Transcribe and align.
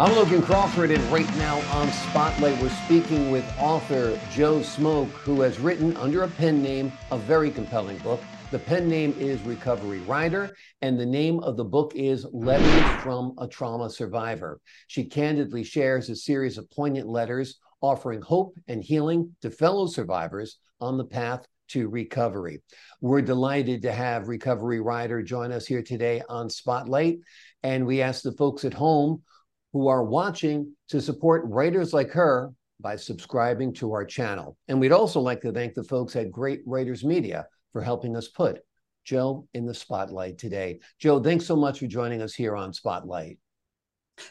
I'm 0.00 0.14
Logan 0.14 0.42
Crawford, 0.42 0.92
and 0.92 1.02
right 1.12 1.28
now 1.38 1.58
on 1.76 1.90
Spotlight, 1.90 2.62
we're 2.62 2.68
speaking 2.68 3.32
with 3.32 3.44
author 3.58 4.16
Jo 4.30 4.60
Smoak, 4.60 5.08
who 5.08 5.40
has 5.40 5.58
written 5.58 5.96
under 5.96 6.22
a 6.22 6.28
pen 6.28 6.62
name 6.62 6.92
a 7.10 7.18
very 7.18 7.50
compelling 7.50 7.98
book. 7.98 8.20
The 8.52 8.60
pen 8.60 8.88
name 8.88 9.12
is 9.18 9.42
Recovery 9.42 9.98
Ryder, 10.02 10.54
and 10.82 11.00
the 11.00 11.04
name 11.04 11.40
of 11.40 11.56
the 11.56 11.64
book 11.64 11.96
is 11.96 12.24
Letters 12.32 13.02
from 13.02 13.34
a 13.38 13.48
Trauma 13.48 13.90
Survivor. 13.90 14.60
She 14.86 15.02
candidly 15.02 15.64
shares 15.64 16.08
a 16.08 16.14
series 16.14 16.58
of 16.58 16.70
poignant 16.70 17.08
letters 17.08 17.58
offering 17.80 18.22
hope 18.22 18.54
and 18.68 18.80
healing 18.80 19.34
to 19.42 19.50
fellow 19.50 19.88
survivors 19.88 20.58
on 20.80 20.96
the 20.96 21.06
path 21.06 21.44
to 21.70 21.88
recovery. 21.88 22.62
We're 23.00 23.22
delighted 23.22 23.82
to 23.82 23.92
have 23.92 24.28
Recovery 24.28 24.80
Ryder 24.80 25.24
join 25.24 25.50
us 25.50 25.66
here 25.66 25.82
today 25.82 26.22
on 26.28 26.50
Spotlight. 26.50 27.18
And 27.64 27.84
we 27.84 28.00
ask 28.00 28.22
the 28.22 28.30
folks 28.30 28.64
at 28.64 28.74
home 28.74 29.22
who 29.72 29.88
are 29.88 30.04
watching 30.04 30.74
to 30.88 31.00
support 31.00 31.44
writers 31.46 31.92
like 31.92 32.10
her 32.10 32.52
by 32.80 32.96
subscribing 32.96 33.72
to 33.74 33.92
our 33.92 34.04
channel. 34.04 34.56
And 34.68 34.80
we'd 34.80 34.92
also 34.92 35.20
like 35.20 35.40
to 35.42 35.52
thank 35.52 35.74
the 35.74 35.84
folks 35.84 36.16
at 36.16 36.30
Great 36.30 36.60
Writers 36.64 37.04
Media 37.04 37.46
for 37.72 37.82
helping 37.82 38.16
us 38.16 38.28
put 38.28 38.60
Jo 39.04 39.46
in 39.54 39.66
the 39.66 39.74
spotlight 39.74 40.38
today. 40.38 40.80
Jo, 40.98 41.22
thanks 41.22 41.46
so 41.46 41.56
much 41.56 41.80
for 41.80 41.86
joining 41.86 42.22
us 42.22 42.34
here 42.34 42.54
on 42.54 42.72
Spotlight. 42.72 43.38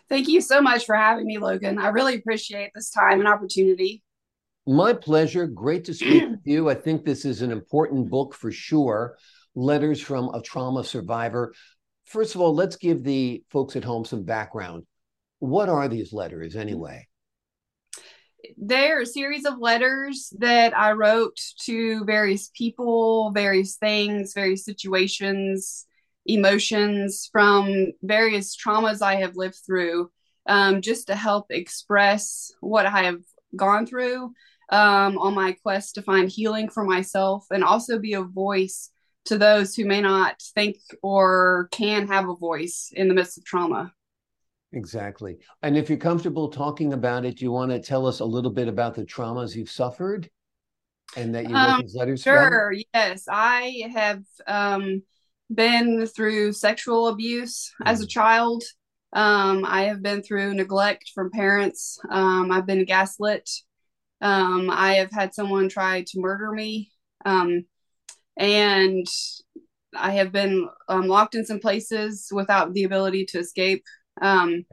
Thank 0.10 0.28
you 0.28 0.42
so 0.42 0.62
much 0.62 0.86
for 0.86 0.96
having 0.96 1.26
me, 1.26 1.38
Logan. 1.38 1.78
I 1.78 1.88
really 1.90 2.16
appreciate 2.16 2.72
this 2.76 2.90
time 2.90 3.20
and 3.20 3.28
opportunity. 3.28 4.04
My 4.66 4.94
pleasure. 4.94 5.48
Great 5.48 5.86
to 5.86 5.94
speak 5.94 6.30
with 6.30 6.42
you. 6.44 6.70
I 6.70 6.76
think 6.76 7.06
this 7.06 7.24
is 7.24 7.42
an 7.42 7.52
important 7.52 8.10
book 8.10 8.34
for 8.34 8.52
sure. 8.52 9.18
Letters 9.56 10.02
from 10.02 10.30
a 10.36 10.42
Trauma 10.42 10.84
Survivor. 10.84 11.54
First 12.06 12.36
of 12.36 12.42
all, 12.42 12.54
let's 12.54 12.76
give 12.76 13.04
the 13.04 13.44
folks 13.50 13.76
at 13.76 13.84
home 13.84 14.06
some 14.06 14.24
background. 14.24 14.86
What 15.40 15.70
are 15.70 15.88
these 15.88 16.14
letters 16.14 16.56
anyway? 16.56 17.08
They're 18.58 19.02
a 19.02 19.06
series 19.06 19.46
of 19.46 19.60
letters 19.60 20.34
that 20.40 20.78
I 20.78 20.94
wrote 20.94 21.40
to 21.64 22.06
various 22.06 22.50
people, 22.54 23.32
various 23.32 23.76
things, 23.76 24.34
various 24.34 24.64
situations, 24.64 25.86
emotions 26.26 27.30
from 27.32 27.92
various 28.02 28.56
traumas 28.56 29.02
I 29.02 29.16
have 29.16 29.36
lived 29.36 29.58
through, 29.66 30.12
um, 30.48 30.82
just 30.82 31.08
to 31.08 31.16
help 31.16 31.48
express 31.50 32.52
what 32.62 32.86
I 32.86 33.04
have 33.04 33.22
gone 33.56 33.86
through 33.86 34.34
um, 34.70 35.18
on 35.18 35.34
my 35.34 35.54
quest 35.64 35.96
to 35.96 36.02
find 36.02 36.30
healing 36.30 36.70
for 36.70 36.84
myself 36.84 37.46
and 37.52 37.64
also 37.64 38.00
be 38.00 38.14
a 38.14 38.22
voice 38.22 38.92
to 39.26 39.38
those 39.38 39.76
who 39.76 39.86
may 39.86 40.02
not 40.02 40.42
think 40.56 40.78
or 41.02 41.68
can 41.72 42.08
have 42.08 42.30
a 42.30 42.36
voice 42.36 42.92
in 42.94 43.08
the 43.08 43.14
midst 43.14 43.38
of 43.38 43.46
trauma. 43.46 43.94
Exactly. 44.74 45.38
And 45.64 45.78
if 45.78 45.90
you're 45.90 45.98
comfortable 45.98 46.50
talking 46.50 46.94
about 46.94 47.26
it, 47.26 47.38
do 47.38 47.46
you 47.46 47.52
want 47.52 47.72
to 47.72 47.80
tell 47.80 48.06
us 48.06 48.20
a 48.20 48.26
little 48.26 48.52
bit 48.52 48.68
about 48.68 48.96
the 48.96 49.06
traumas 49.06 49.56
you've 49.56 49.70
suffered 49.70 50.30
and 51.16 51.34
that 51.36 51.48
you 51.48 51.56
wrote 51.56 51.70
um, 51.70 51.82
these 51.82 51.96
letters 51.96 52.22
Sure. 52.22 52.72
From? 52.74 52.84
Yes. 52.94 53.26
I 53.30 53.90
have 53.94 54.24
um, 54.46 55.04
been 55.54 56.06
through 56.06 56.54
sexual 56.54 57.08
abuse 57.08 57.74
mm. 57.82 57.90
as 57.90 58.02
a 58.02 58.06
mm. 58.06 58.10
child. 58.10 58.64
Um, 59.14 59.64
I 59.66 59.84
have 59.84 60.04
been 60.04 60.22
through 60.22 60.54
neglect 60.54 61.12
from 61.16 61.32
parents. 61.32 61.98
Um, 62.12 62.52
I've 62.52 62.66
been 62.66 62.84
gaslit. 62.84 63.50
Um, 64.20 64.70
I 64.70 64.96
have 64.96 65.12
had 65.12 65.34
someone 65.34 65.70
try 65.70 66.04
to 66.08 66.20
murder 66.20 66.52
me. 66.52 66.92
Um, 67.26 67.66
and 68.36 69.08
I 69.96 70.12
have 70.12 70.32
been 70.32 70.68
locked 70.90 71.36
in 71.36 71.46
some 71.46 71.60
places 71.60 72.28
without 72.32 72.74
the 72.74 72.84
ability 72.84 73.26
to 73.28 73.40
escape. 73.40 73.86
Um. 74.22 74.66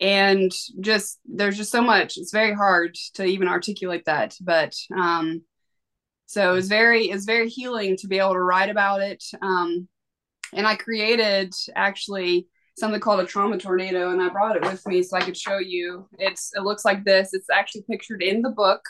And 0.00 0.52
just 0.80 1.20
there's 1.24 1.56
just 1.56 1.70
so 1.70 1.80
much. 1.80 2.16
It's 2.16 2.32
very 2.32 2.52
hard 2.52 2.96
to 3.14 3.24
even 3.24 3.48
articulate 3.48 4.04
that, 4.06 4.34
but 4.40 4.74
um, 4.94 5.42
so 6.26 6.54
it's 6.54 6.68
very 6.68 7.10
it's 7.10 7.24
very 7.24 7.48
healing 7.48 7.96
to 7.98 8.08
be 8.08 8.18
able 8.18 8.32
to 8.32 8.42
write 8.42 8.70
about 8.70 9.00
it. 9.00 9.22
Um, 9.40 9.88
and 10.52 10.66
I 10.66 10.74
created 10.74 11.54
actually 11.76 12.48
something 12.76 13.00
called 13.00 13.20
a 13.20 13.26
trauma 13.26 13.56
tornado, 13.56 14.10
and 14.10 14.20
I 14.20 14.28
brought 14.28 14.56
it 14.56 14.62
with 14.62 14.84
me 14.86 15.02
so 15.02 15.16
I 15.16 15.22
could 15.22 15.36
show 15.36 15.58
you. 15.58 16.08
It's 16.18 16.50
it 16.54 16.62
looks 16.62 16.84
like 16.84 17.04
this. 17.04 17.32
It's 17.32 17.50
actually 17.50 17.82
pictured 17.88 18.22
in 18.22 18.42
the 18.42 18.50
book, 18.50 18.82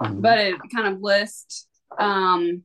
mm-hmm. 0.00 0.20
but 0.20 0.38
it 0.38 0.56
kind 0.74 0.88
of 0.88 1.00
lists 1.00 1.66
um, 1.98 2.62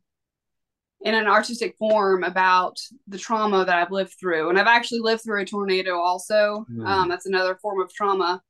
in 1.06 1.14
an 1.14 1.28
artistic 1.28 1.78
form 1.78 2.24
about 2.24 2.80
the 3.08 3.18
trauma 3.18 3.64
that 3.64 3.78
I've 3.78 3.92
lived 3.92 4.16
through. 4.20 4.50
And 4.50 4.60
I've 4.60 4.66
actually 4.66 5.02
lived 5.02 5.24
through 5.24 5.44
a 5.44 5.46
tornado 5.46 6.00
also. 6.00 6.66
Mm. 6.70 6.86
Um, 6.86 7.10
that's 7.10 7.28
another 7.28 7.56
form 7.62 7.80
of 7.80 7.94
trauma 7.94 8.42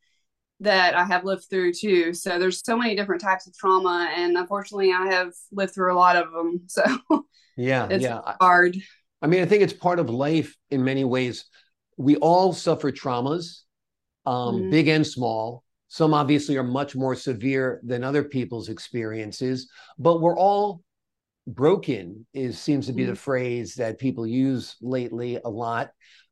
that 0.62 0.96
I 0.96 1.04
have 1.04 1.26
lived 1.26 1.48
through 1.50 1.74
too. 1.74 2.14
So 2.14 2.40
there's 2.40 2.64
so 2.64 2.78
many 2.78 2.96
different 2.96 3.22
types 3.22 3.46
of 3.46 3.54
trauma. 3.58 4.10
And 4.16 4.38
unfortunately, 4.38 4.94
I 4.94 5.08
have 5.08 5.34
lived 5.52 5.74
through 5.74 5.94
a 5.94 6.00
lot 6.00 6.16
of 6.16 6.32
them. 6.32 6.62
So 6.70 7.26
yeah, 7.58 7.88
it's 7.90 8.04
yeah. 8.04 8.22
hard. 8.42 8.78
I 9.22 9.28
mean, 9.28 9.42
I 9.42 9.46
think 9.46 9.62
it's 9.62 9.74
part 9.74 10.00
of 10.00 10.10
life 10.10 10.56
in 10.70 10.84
many 10.84 11.04
ways. 11.04 11.46
We 11.98 12.16
all 12.18 12.54
suffer 12.54 12.92
traumas, 12.92 13.62
um, 14.26 14.56
mm 14.56 14.72
big 14.72 14.88
and 14.88 15.06
small. 15.06 15.64
Some 15.88 16.14
obviously 16.14 16.58
are 16.58 16.64
much 16.64 16.96
more 16.96 17.16
severe 17.16 17.80
than 17.84 18.04
other 18.04 18.24
people's 18.24 18.70
experiences, 18.70 19.70
but 19.98 20.20
we're 20.20 20.38
all 20.38 20.85
broken 21.48 22.26
is 22.34 22.60
seems 22.60 22.88
to 22.88 22.94
be 22.94 23.04
mm-hmm. 23.04 23.12
the 23.12 23.18
phrase 23.18 23.76
that 23.76 24.00
people 24.00 24.26
use 24.26 24.76
lately 24.82 25.40
a 25.44 25.50
lot 25.50 25.90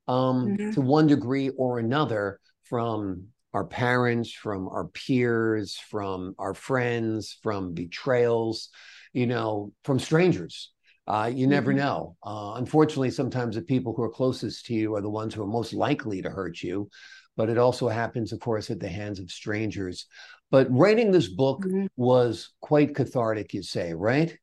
um, 0.07 0.47
mm-hmm. 0.47 0.71
to 0.71 0.81
one 0.81 1.07
degree 1.07 1.49
or 1.49 1.79
another 1.79 2.39
from 2.63 3.27
our 3.53 3.63
parents 3.63 4.31
from 4.31 4.67
our 4.67 4.85
peers 4.87 5.77
from 5.77 6.33
our 6.39 6.53
friends 6.53 7.37
from 7.43 7.73
betrayals 7.73 8.69
you 9.13 9.27
know 9.27 9.71
from 9.83 9.99
strangers 9.99 10.71
uh, 11.05 11.29
you 11.31 11.47
never 11.47 11.71
mm-hmm. 11.71 11.79
know 11.79 12.15
uh, 12.25 12.53
unfortunately 12.55 13.11
sometimes 13.11 13.55
the 13.55 13.61
people 13.61 13.93
who 13.93 14.01
are 14.01 14.09
closest 14.09 14.65
to 14.65 14.73
you 14.73 14.95
are 14.95 15.01
the 15.01 15.09
ones 15.09 15.33
who 15.33 15.43
are 15.43 15.47
most 15.47 15.73
likely 15.73 16.21
to 16.21 16.29
hurt 16.29 16.61
you 16.61 16.89
but 17.37 17.49
it 17.49 17.59
also 17.59 17.87
happens 17.87 18.31
of 18.31 18.39
course 18.39 18.71
at 18.71 18.79
the 18.79 18.87
hands 18.87 19.19
of 19.19 19.29
strangers 19.29 20.07
but 20.49 20.67
writing 20.71 21.11
this 21.11 21.27
book 21.27 21.61
mm-hmm. 21.61 21.85
was 21.95 22.49
quite 22.61 22.95
cathartic 22.95 23.53
you 23.53 23.61
say 23.61 23.93
right 23.93 24.37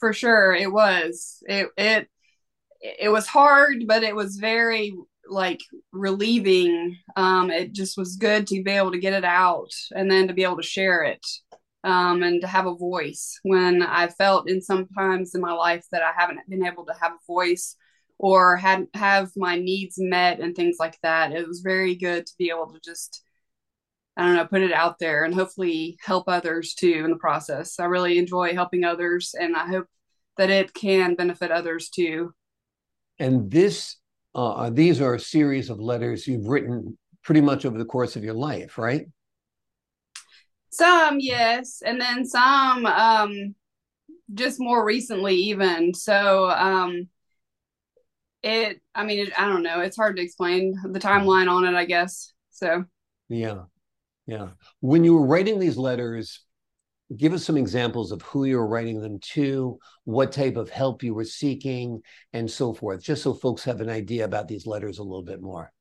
for 0.00 0.12
sure 0.12 0.54
it 0.54 0.72
was. 0.72 1.42
It 1.46 1.68
it 1.76 2.08
it 2.80 3.08
was 3.10 3.26
hard 3.26 3.84
but 3.86 4.02
it 4.02 4.14
was 4.14 4.36
very 4.36 4.94
like 5.28 5.60
relieving. 5.92 6.96
Um 7.16 7.50
it 7.50 7.72
just 7.72 7.96
was 7.96 8.16
good 8.16 8.46
to 8.48 8.62
be 8.62 8.70
able 8.72 8.92
to 8.92 8.98
get 8.98 9.14
it 9.14 9.24
out 9.24 9.70
and 9.94 10.10
then 10.10 10.28
to 10.28 10.34
be 10.34 10.44
able 10.44 10.56
to 10.58 10.62
share 10.62 11.02
it 11.04 11.26
um 11.84 12.22
and 12.22 12.40
to 12.40 12.46
have 12.46 12.66
a 12.66 12.74
voice 12.74 13.38
when 13.42 13.82
i 13.82 14.08
felt 14.08 14.48
in 14.48 14.62
sometimes 14.62 15.34
in 15.34 15.40
my 15.42 15.52
life 15.52 15.84
that 15.92 16.02
i 16.02 16.10
haven't 16.16 16.40
been 16.48 16.64
able 16.64 16.86
to 16.86 16.94
have 17.00 17.12
a 17.12 17.26
voice 17.26 17.76
or 18.18 18.56
had 18.56 18.86
have 18.94 19.30
my 19.36 19.56
needs 19.58 19.96
met 19.98 20.40
and 20.40 20.54
things 20.54 20.76
like 20.78 20.98
that. 21.02 21.32
It 21.32 21.46
was 21.46 21.60
very 21.60 21.94
good 21.94 22.26
to 22.26 22.32
be 22.38 22.50
able 22.50 22.72
to 22.72 22.80
just 22.80 23.22
I 24.16 24.24
don't 24.24 24.36
know, 24.36 24.46
put 24.46 24.62
it 24.62 24.72
out 24.72 24.98
there 24.98 25.24
and 25.24 25.34
hopefully 25.34 25.98
help 26.02 26.28
others 26.28 26.74
too 26.74 27.02
in 27.04 27.10
the 27.10 27.16
process. 27.16 27.78
I 27.78 27.84
really 27.84 28.18
enjoy 28.18 28.54
helping 28.54 28.84
others 28.84 29.34
and 29.38 29.54
I 29.56 29.66
hope 29.66 29.86
that 30.38 30.50
it 30.50 30.72
can 30.72 31.14
benefit 31.14 31.50
others 31.50 31.90
too. 31.90 32.34
And 33.18 33.50
this, 33.50 33.96
uh, 34.34 34.70
these 34.70 35.00
are 35.00 35.14
a 35.14 35.20
series 35.20 35.70
of 35.70 35.80
letters 35.80 36.26
you've 36.26 36.46
written 36.46 36.96
pretty 37.22 37.40
much 37.40 37.66
over 37.66 37.76
the 37.76 37.84
course 37.84 38.16
of 38.16 38.24
your 38.24 38.34
life, 38.34 38.78
right? 38.78 39.06
Some, 40.70 41.18
yes, 41.20 41.82
and 41.84 42.00
then 42.00 42.24
some 42.24 42.84
um, 42.86 43.54
just 44.34 44.60
more 44.60 44.84
recently, 44.84 45.34
even. 45.34 45.94
So, 45.94 46.50
um, 46.50 47.08
it, 48.42 48.80
I 48.94 49.04
mean, 49.04 49.26
it, 49.26 49.38
I 49.38 49.48
don't 49.48 49.62
know. 49.62 49.80
It's 49.80 49.96
hard 49.96 50.16
to 50.16 50.22
explain 50.22 50.74
the 50.84 51.00
timeline 51.00 51.50
on 51.50 51.64
it, 51.64 51.74
I 51.74 51.84
guess. 51.84 52.32
So, 52.50 52.84
yeah. 53.28 53.62
Yeah. 54.26 54.48
When 54.80 55.04
you 55.04 55.14
were 55.14 55.26
writing 55.26 55.58
these 55.58 55.76
letters, 55.76 56.44
give 57.16 57.32
us 57.32 57.44
some 57.44 57.56
examples 57.56 58.10
of 58.10 58.22
who 58.22 58.44
you 58.44 58.56
were 58.56 58.66
writing 58.66 59.00
them 59.00 59.20
to, 59.20 59.78
what 60.04 60.32
type 60.32 60.56
of 60.56 60.68
help 60.70 61.02
you 61.02 61.14
were 61.14 61.24
seeking, 61.24 62.02
and 62.32 62.50
so 62.50 62.74
forth, 62.74 63.02
just 63.02 63.22
so 63.22 63.34
folks 63.34 63.64
have 63.64 63.80
an 63.80 63.88
idea 63.88 64.24
about 64.24 64.48
these 64.48 64.66
letters 64.66 64.98
a 64.98 65.02
little 65.02 65.22
bit 65.22 65.40
more. 65.40 65.72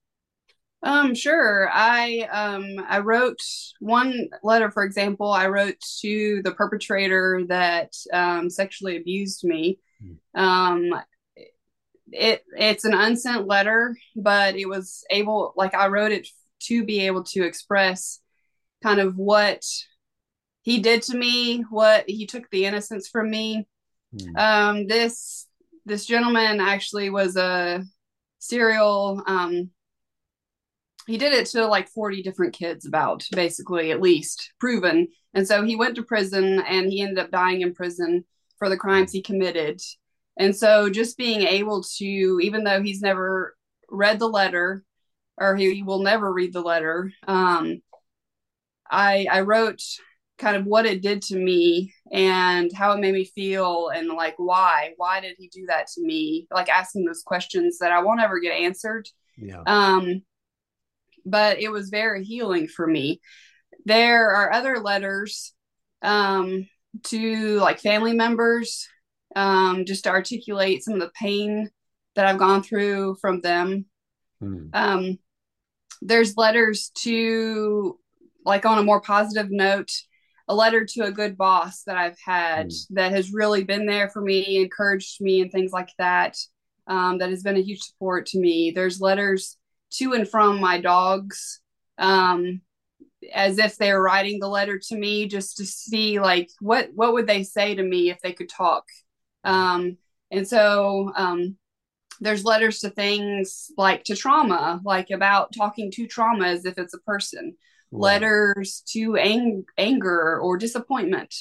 Um, 0.84 1.16
sure. 1.16 1.68
I 1.74 2.28
um 2.32 2.86
I 2.88 3.00
wrote 3.00 3.40
one 3.80 4.30
letter, 4.44 4.70
for 4.70 4.84
example, 4.84 5.32
I 5.32 5.48
wrote 5.48 5.78
to 6.02 6.42
the 6.44 6.52
perpetrator 6.52 7.42
that 7.48 7.94
um, 8.14 8.52
sexually 8.52 8.98
abused 8.98 9.44
me. 9.44 9.80
Hmm. 10.00 10.40
Um, 10.40 11.02
it 12.12 12.44
it's 12.56 12.86
an 12.86 12.94
unsent 12.94 13.48
letter, 13.48 13.98
but 14.16 14.56
it 14.56 14.70
was 14.70 15.04
able, 15.10 15.54
like 15.58 15.74
I 15.74 15.88
wrote 15.88 16.12
it 16.12 16.28
to 16.66 16.84
be 16.84 17.08
able 17.08 17.24
to 17.24 17.44
express 17.44 18.20
kind 18.86 19.00
of 19.00 19.18
what 19.18 19.66
he 20.62 20.80
did 20.80 21.02
to 21.04 21.18
me, 21.18 21.62
what 21.70 22.06
he 22.08 22.28
took 22.28 22.50
the 22.52 22.66
innocence 22.66 23.08
from 23.08 23.32
me. 23.32 23.68
Mm. 24.16 24.38
Um, 24.38 24.88
this 24.88 25.48
this 25.86 26.06
gentleman 26.06 26.60
actually 26.60 27.10
was 27.10 27.36
a 27.36 27.84
serial 28.40 29.24
um, 29.26 29.72
he 31.08 31.18
did 31.18 31.34
it 31.34 31.46
to 31.48 31.68
like 31.68 31.88
40 31.90 32.24
different 32.24 32.54
kids 32.54 32.86
about 32.86 33.24
basically 33.32 33.92
at 33.92 34.02
least 34.02 34.54
proven 34.60 35.08
and 35.34 35.48
so 35.48 35.64
he 35.64 35.76
went 35.76 35.96
to 35.96 36.04
prison 36.04 36.62
and 36.68 36.92
he 36.92 37.02
ended 37.02 37.20
up 37.20 37.32
dying 37.32 37.62
in 37.62 37.74
prison 37.76 38.24
for 38.58 38.70
the 38.70 38.78
crimes 38.78 39.12
he 39.12 39.22
committed 39.22 39.82
and 40.38 40.56
so 40.56 40.90
just 40.90 41.18
being 41.18 41.42
able 41.42 41.84
to 41.98 42.40
even 42.42 42.64
though 42.64 42.82
he's 42.82 43.02
never 43.02 43.56
read 43.90 44.20
the 44.20 44.28
letter 44.28 44.84
or 45.38 45.56
he 45.56 45.84
will 45.84 46.02
never 46.02 46.32
read 46.32 46.54
the 46.54 46.62
letter 46.62 47.12
um, 47.28 47.82
i 48.90 49.28
i 49.32 49.42
wrote 49.42 49.82
kind 50.38 50.58
of 50.58 50.66
what 50.66 50.86
it 50.86 51.02
did 51.02 51.22
to 51.22 51.38
me 51.38 51.94
and 52.12 52.72
how 52.74 52.92
it 52.92 53.00
made 53.00 53.14
me 53.14 53.24
feel 53.24 53.90
and 53.90 54.10
like 54.10 54.36
why 54.38 54.92
why 54.98 55.22
did 55.22 55.36
he 55.38 55.48
do 55.48 55.66
that 55.68 55.88
to 55.88 56.02
me 56.02 56.46
like 56.52 56.68
asking 56.70 57.06
those 57.06 57.24
questions 57.24 57.78
that 57.78 57.92
i 57.92 58.02
won't 58.02 58.20
ever 58.20 58.40
get 58.40 58.52
answered 58.52 59.08
yeah 59.38 59.62
um 59.66 60.22
but 61.26 61.60
it 61.60 61.70
was 61.70 61.90
very 61.90 62.24
healing 62.24 62.68
for 62.68 62.86
me. 62.86 63.20
There 63.86 64.30
are 64.30 64.52
other 64.52 64.80
letters 64.80 65.54
um, 66.02 66.68
to 67.06 67.60
like 67.60 67.80
family 67.80 68.14
members 68.14 68.88
um, 69.36 69.86
just 69.86 70.04
to 70.04 70.12
articulate 70.12 70.84
some 70.84 70.94
of 70.94 71.00
the 71.00 71.12
pain 71.20 71.70
that 72.16 72.26
I've 72.26 72.38
gone 72.38 72.64
through 72.64 73.16
from 73.20 73.42
them. 73.42 73.86
Mm. 74.42 74.70
Um, 74.74 75.20
there's 76.02 76.38
letters 76.38 76.92
to, 77.00 78.00
like, 78.46 78.66
on 78.66 78.78
a 78.78 78.84
more 78.84 79.02
positive 79.02 79.50
note, 79.50 79.92
a 80.48 80.56
letter 80.56 80.86
to 80.86 81.06
a 81.06 81.12
good 81.12 81.38
boss 81.38 81.84
that 81.84 81.98
I've 81.98 82.18
had 82.24 82.68
mm. 82.68 82.86
that 82.92 83.12
has 83.12 83.34
really 83.34 83.64
been 83.64 83.86
there 83.86 84.10
for 84.10 84.22
me, 84.22 84.58
encouraged 84.62 85.22
me, 85.22 85.42
and 85.42 85.52
things 85.52 85.72
like 85.72 85.90
that. 85.98 86.38
Um, 86.88 87.18
that 87.18 87.32
has 87.32 87.42
been 87.42 87.58
a 87.58 87.64
huge 87.64 87.82
support 87.82 88.28
to 88.28 88.40
me. 88.40 88.70
There's 88.70 89.02
letters 89.02 89.58
to 89.94 90.14
and 90.14 90.30
from 90.30 90.60
my 90.60 90.80
dogs 90.80 91.62
um, 91.98 92.62
as 93.34 93.58
if 93.58 93.78
they're 93.78 94.02
writing 94.02 94.40
the 94.40 94.48
letter 94.48 94.80
to 94.90 94.96
me 94.96 95.28
just 95.28 95.58
to 95.58 95.66
see 95.66 96.20
like 96.20 96.50
what 96.60 96.90
what 96.94 97.14
would 97.14 97.26
they 97.26 97.42
say 97.42 97.74
to 97.74 97.82
me 97.82 98.12
if 98.12 98.20
they 98.22 98.34
could 98.34 98.50
talk 98.50 98.84
um, 99.44 99.98
and 100.32 100.48
so 100.48 101.12
um, 101.16 101.58
there's 102.20 102.46
letters 102.46 102.80
to 102.80 102.90
things 102.90 103.72
like 103.78 104.04
to 104.06 104.16
trauma 104.16 104.82
like 104.84 105.12
about 105.12 105.54
talking 105.54 105.92
to 105.92 106.08
trauma 106.08 106.48
as 106.48 106.66
if 106.66 106.78
it's 106.78 106.94
a 106.94 107.00
person. 107.00 107.56
Letters 108.00 108.84
to 108.88 109.18
ang- 109.18 109.66
anger 109.78 110.40
or 110.40 110.58
disappointment. 110.58 111.34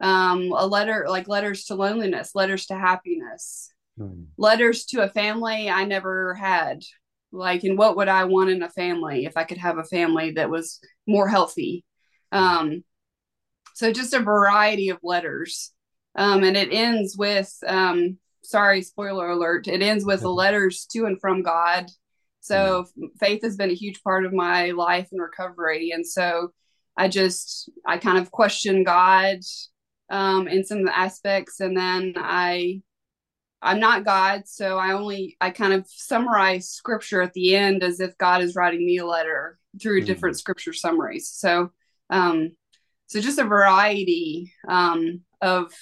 Um, 0.00 0.52
a 0.52 0.66
letter 0.66 1.06
like 1.08 1.26
letters 1.26 1.64
to 1.64 1.74
loneliness 1.74 2.32
letters 2.36 2.66
to 2.66 2.78
happiness 2.78 3.72
hmm. 3.96 4.26
letters 4.36 4.84
to 4.86 5.02
a 5.02 5.08
family 5.08 5.68
i 5.68 5.84
never 5.84 6.34
had. 6.34 6.82
Like 7.32 7.64
and 7.64 7.76
what 7.76 7.96
would 7.96 8.08
i 8.08 8.24
want 8.24 8.50
in 8.50 8.62
a 8.62 8.70
family 8.70 9.26
if 9.26 9.36
i 9.36 9.44
could 9.44 9.58
have 9.58 9.76
a 9.78 9.84
family 9.84 10.32
that 10.32 10.50
was 10.50 10.80
more 11.06 11.28
healthy? 11.28 11.84
Um 12.30 12.84
so 13.74 13.92
just 13.92 14.14
a 14.14 14.20
variety 14.20 14.88
of 14.90 14.98
letters. 15.02 15.72
Um 16.14 16.44
and 16.44 16.56
it 16.56 16.72
ends 16.72 17.16
with 17.18 17.52
um 17.66 18.18
sorry 18.42 18.82
spoiler 18.82 19.28
alert 19.28 19.68
it 19.68 19.82
ends 19.82 20.04
with 20.04 20.20
the 20.20 20.32
letters 20.42 20.86
to 20.86 21.06
and 21.06 21.20
from 21.20 21.42
god 21.42 21.90
so 22.48 22.86
faith 23.20 23.42
has 23.42 23.56
been 23.56 23.70
a 23.70 23.74
huge 23.74 24.02
part 24.02 24.24
of 24.24 24.32
my 24.32 24.70
life 24.70 25.08
and 25.12 25.20
recovery 25.20 25.90
and 25.90 26.06
so 26.06 26.52
i 26.96 27.08
just 27.08 27.70
i 27.86 27.96
kind 27.96 28.18
of 28.18 28.30
question 28.30 28.84
god 28.84 29.38
um 30.10 30.48
in 30.48 30.64
some 30.64 30.78
of 30.78 30.86
the 30.86 30.98
aspects 30.98 31.60
and 31.60 31.76
then 31.76 32.14
i 32.16 32.80
I'm 33.60 33.80
not 33.80 34.04
God, 34.04 34.42
so 34.46 34.78
I 34.78 34.92
only 34.92 35.36
I 35.40 35.50
kind 35.50 35.72
of 35.72 35.84
summarize 35.88 36.68
scripture 36.68 37.22
at 37.22 37.32
the 37.32 37.56
end 37.56 37.82
as 37.82 38.00
if 38.00 38.16
God 38.18 38.42
is 38.42 38.54
writing 38.54 38.84
me 38.84 38.98
a 38.98 39.06
letter 39.06 39.58
through 39.80 40.00
mm-hmm. 40.00 40.06
different 40.06 40.38
scripture 40.38 40.72
summaries. 40.72 41.28
So 41.28 41.70
um 42.10 42.52
so 43.06 43.20
just 43.20 43.38
a 43.38 43.44
variety 43.44 44.52
um 44.68 45.22
of 45.40 45.72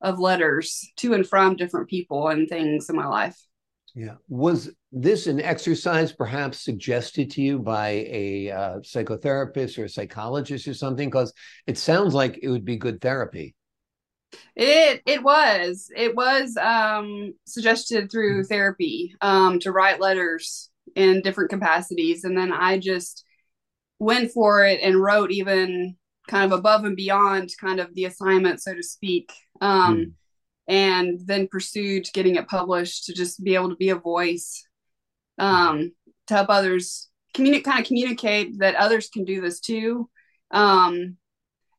of 0.00 0.18
letters 0.18 0.90
to 0.96 1.12
and 1.12 1.26
from 1.26 1.56
different 1.56 1.88
people 1.88 2.28
and 2.28 2.48
things 2.48 2.88
in 2.88 2.96
my 2.96 3.06
life. 3.06 3.38
Yeah. 3.94 4.14
Was 4.28 4.70
this 4.92 5.26
an 5.26 5.40
exercise 5.40 6.12
perhaps 6.12 6.60
suggested 6.60 7.30
to 7.32 7.42
you 7.42 7.58
by 7.58 8.06
a 8.08 8.50
uh, 8.50 8.78
psychotherapist 8.78 9.78
or 9.78 9.84
a 9.84 9.88
psychologist 9.88 10.68
or 10.68 10.74
something? 10.74 11.08
Because 11.08 11.32
it 11.66 11.76
sounds 11.76 12.14
like 12.14 12.38
it 12.42 12.48
would 12.48 12.64
be 12.64 12.76
good 12.76 13.00
therapy. 13.00 13.54
It 14.54 15.02
it 15.06 15.22
was 15.22 15.90
it 15.96 16.14
was 16.14 16.56
um, 16.56 17.34
suggested 17.46 18.10
through 18.10 18.42
mm-hmm. 18.42 18.46
therapy 18.46 19.14
um, 19.20 19.58
to 19.60 19.72
write 19.72 20.00
letters 20.00 20.70
in 20.94 21.22
different 21.22 21.50
capacities, 21.50 22.24
and 22.24 22.36
then 22.38 22.52
I 22.52 22.78
just 22.78 23.24
went 23.98 24.30
for 24.30 24.64
it 24.64 24.80
and 24.82 25.00
wrote 25.00 25.32
even 25.32 25.96
kind 26.28 26.50
of 26.52 26.58
above 26.58 26.84
and 26.84 26.96
beyond 26.96 27.50
kind 27.60 27.80
of 27.80 27.94
the 27.94 28.04
assignment, 28.04 28.62
so 28.62 28.74
to 28.74 28.82
speak, 28.82 29.32
um, 29.60 29.96
mm. 29.96 30.12
And 30.70 31.20
then 31.26 31.48
pursued 31.48 32.06
getting 32.14 32.36
it 32.36 32.46
published 32.46 33.06
to 33.06 33.12
just 33.12 33.42
be 33.42 33.56
able 33.56 33.70
to 33.70 33.76
be 33.76 33.88
a 33.88 33.96
voice 33.96 34.64
um, 35.36 35.92
to 36.28 36.34
help 36.34 36.48
others 36.48 37.08
communicate, 37.34 37.64
kind 37.64 37.80
of 37.80 37.86
communicate 37.86 38.56
that 38.60 38.76
others 38.76 39.08
can 39.08 39.24
do 39.24 39.40
this 39.40 39.58
too. 39.58 40.08
Um, 40.52 41.16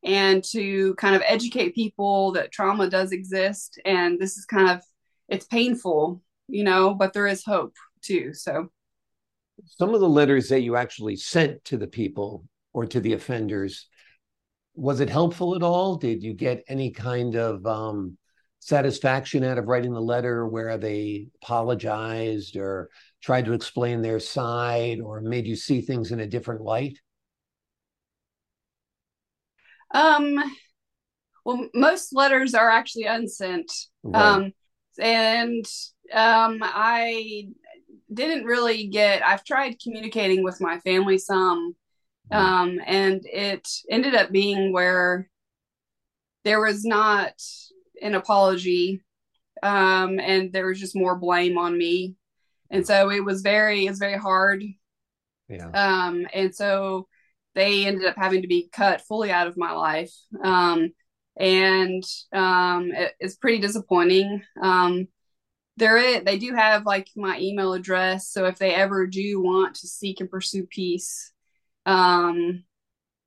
and 0.04 0.44
to 0.44 0.94
kind 0.96 1.16
of 1.16 1.22
educate 1.24 1.74
people 1.74 2.32
that 2.32 2.52
trauma 2.52 2.90
does 2.90 3.12
exist 3.12 3.80
and 3.86 4.18
this 4.18 4.36
is 4.36 4.44
kind 4.44 4.68
of 4.68 4.82
it's 5.28 5.46
painful 5.46 6.20
you 6.48 6.64
know 6.64 6.92
but 6.92 7.12
there 7.12 7.28
is 7.28 7.44
hope 7.44 7.74
too 8.02 8.34
so 8.34 8.68
some 9.64 9.94
of 9.94 10.00
the 10.00 10.08
letters 10.08 10.48
that 10.48 10.62
you 10.62 10.74
actually 10.74 11.14
sent 11.14 11.62
to 11.64 11.76
the 11.76 11.86
people 11.86 12.44
or 12.72 12.84
to 12.84 12.98
the 12.98 13.12
offenders 13.12 13.86
was 14.74 14.98
it 14.98 15.08
helpful 15.08 15.54
at 15.54 15.62
all 15.62 15.94
did 15.94 16.20
you 16.20 16.34
get 16.34 16.64
any 16.66 16.90
kind 16.90 17.36
of 17.36 17.64
um, 17.64 18.18
satisfaction 18.64 19.42
out 19.42 19.58
of 19.58 19.66
writing 19.66 19.92
the 19.92 20.00
letter 20.00 20.46
where 20.46 20.78
they 20.78 21.26
apologized 21.42 22.56
or 22.56 22.88
tried 23.20 23.44
to 23.44 23.52
explain 23.52 24.00
their 24.00 24.20
side 24.20 25.00
or 25.00 25.20
made 25.20 25.46
you 25.46 25.56
see 25.56 25.80
things 25.80 26.12
in 26.12 26.20
a 26.20 26.26
different 26.26 26.60
light 26.60 26.96
um, 29.94 30.38
well, 31.44 31.68
most 31.74 32.14
letters 32.14 32.54
are 32.54 32.70
actually 32.70 33.04
unsent. 33.04 33.70
Right. 34.02 34.22
Um, 34.22 34.52
and 34.98 35.66
um, 36.12 36.60
I 36.62 37.48
didn't 38.12 38.44
really 38.44 38.88
get, 38.88 39.26
I've 39.26 39.44
tried 39.44 39.80
communicating 39.82 40.42
with 40.42 40.60
my 40.60 40.78
family 40.80 41.18
some, 41.18 41.74
mm-hmm. 42.32 42.44
um, 42.44 42.80
and 42.86 43.20
it 43.24 43.68
ended 43.90 44.14
up 44.14 44.30
being 44.30 44.72
where 44.72 45.28
there 46.44 46.60
was 46.60 46.84
not 46.84 47.34
an 48.02 48.14
apology, 48.14 49.02
um, 49.62 50.18
and 50.18 50.52
there 50.52 50.66
was 50.66 50.80
just 50.80 50.96
more 50.96 51.16
blame 51.16 51.56
on 51.56 51.76
me. 51.76 52.16
And 52.70 52.86
so 52.86 53.10
it 53.10 53.24
was 53.24 53.42
very, 53.42 53.86
it's 53.86 53.98
very 53.98 54.18
hard. 54.18 54.64
Yeah. 55.48 55.68
Um, 55.68 56.26
and 56.32 56.54
so 56.54 57.06
they 57.54 57.86
ended 57.86 58.06
up 58.06 58.16
having 58.16 58.42
to 58.42 58.48
be 58.48 58.68
cut 58.72 59.02
fully 59.02 59.30
out 59.30 59.46
of 59.46 59.56
my 59.56 59.72
life. 59.72 60.12
Um, 60.42 60.92
and 61.36 62.02
um, 62.32 62.90
it, 62.92 63.12
it's 63.20 63.36
pretty 63.36 63.58
disappointing. 63.58 64.42
Um, 64.60 65.08
there 65.76 66.20
they 66.20 66.38
do 66.38 66.54
have 66.54 66.84
like 66.84 67.08
my 67.16 67.38
email 67.40 67.72
address, 67.72 68.28
so 68.28 68.44
if 68.44 68.58
they 68.58 68.74
ever 68.74 69.06
do 69.06 69.40
want 69.40 69.76
to 69.76 69.88
seek 69.88 70.20
and 70.20 70.30
pursue 70.30 70.66
peace, 70.66 71.32
um, 71.86 72.64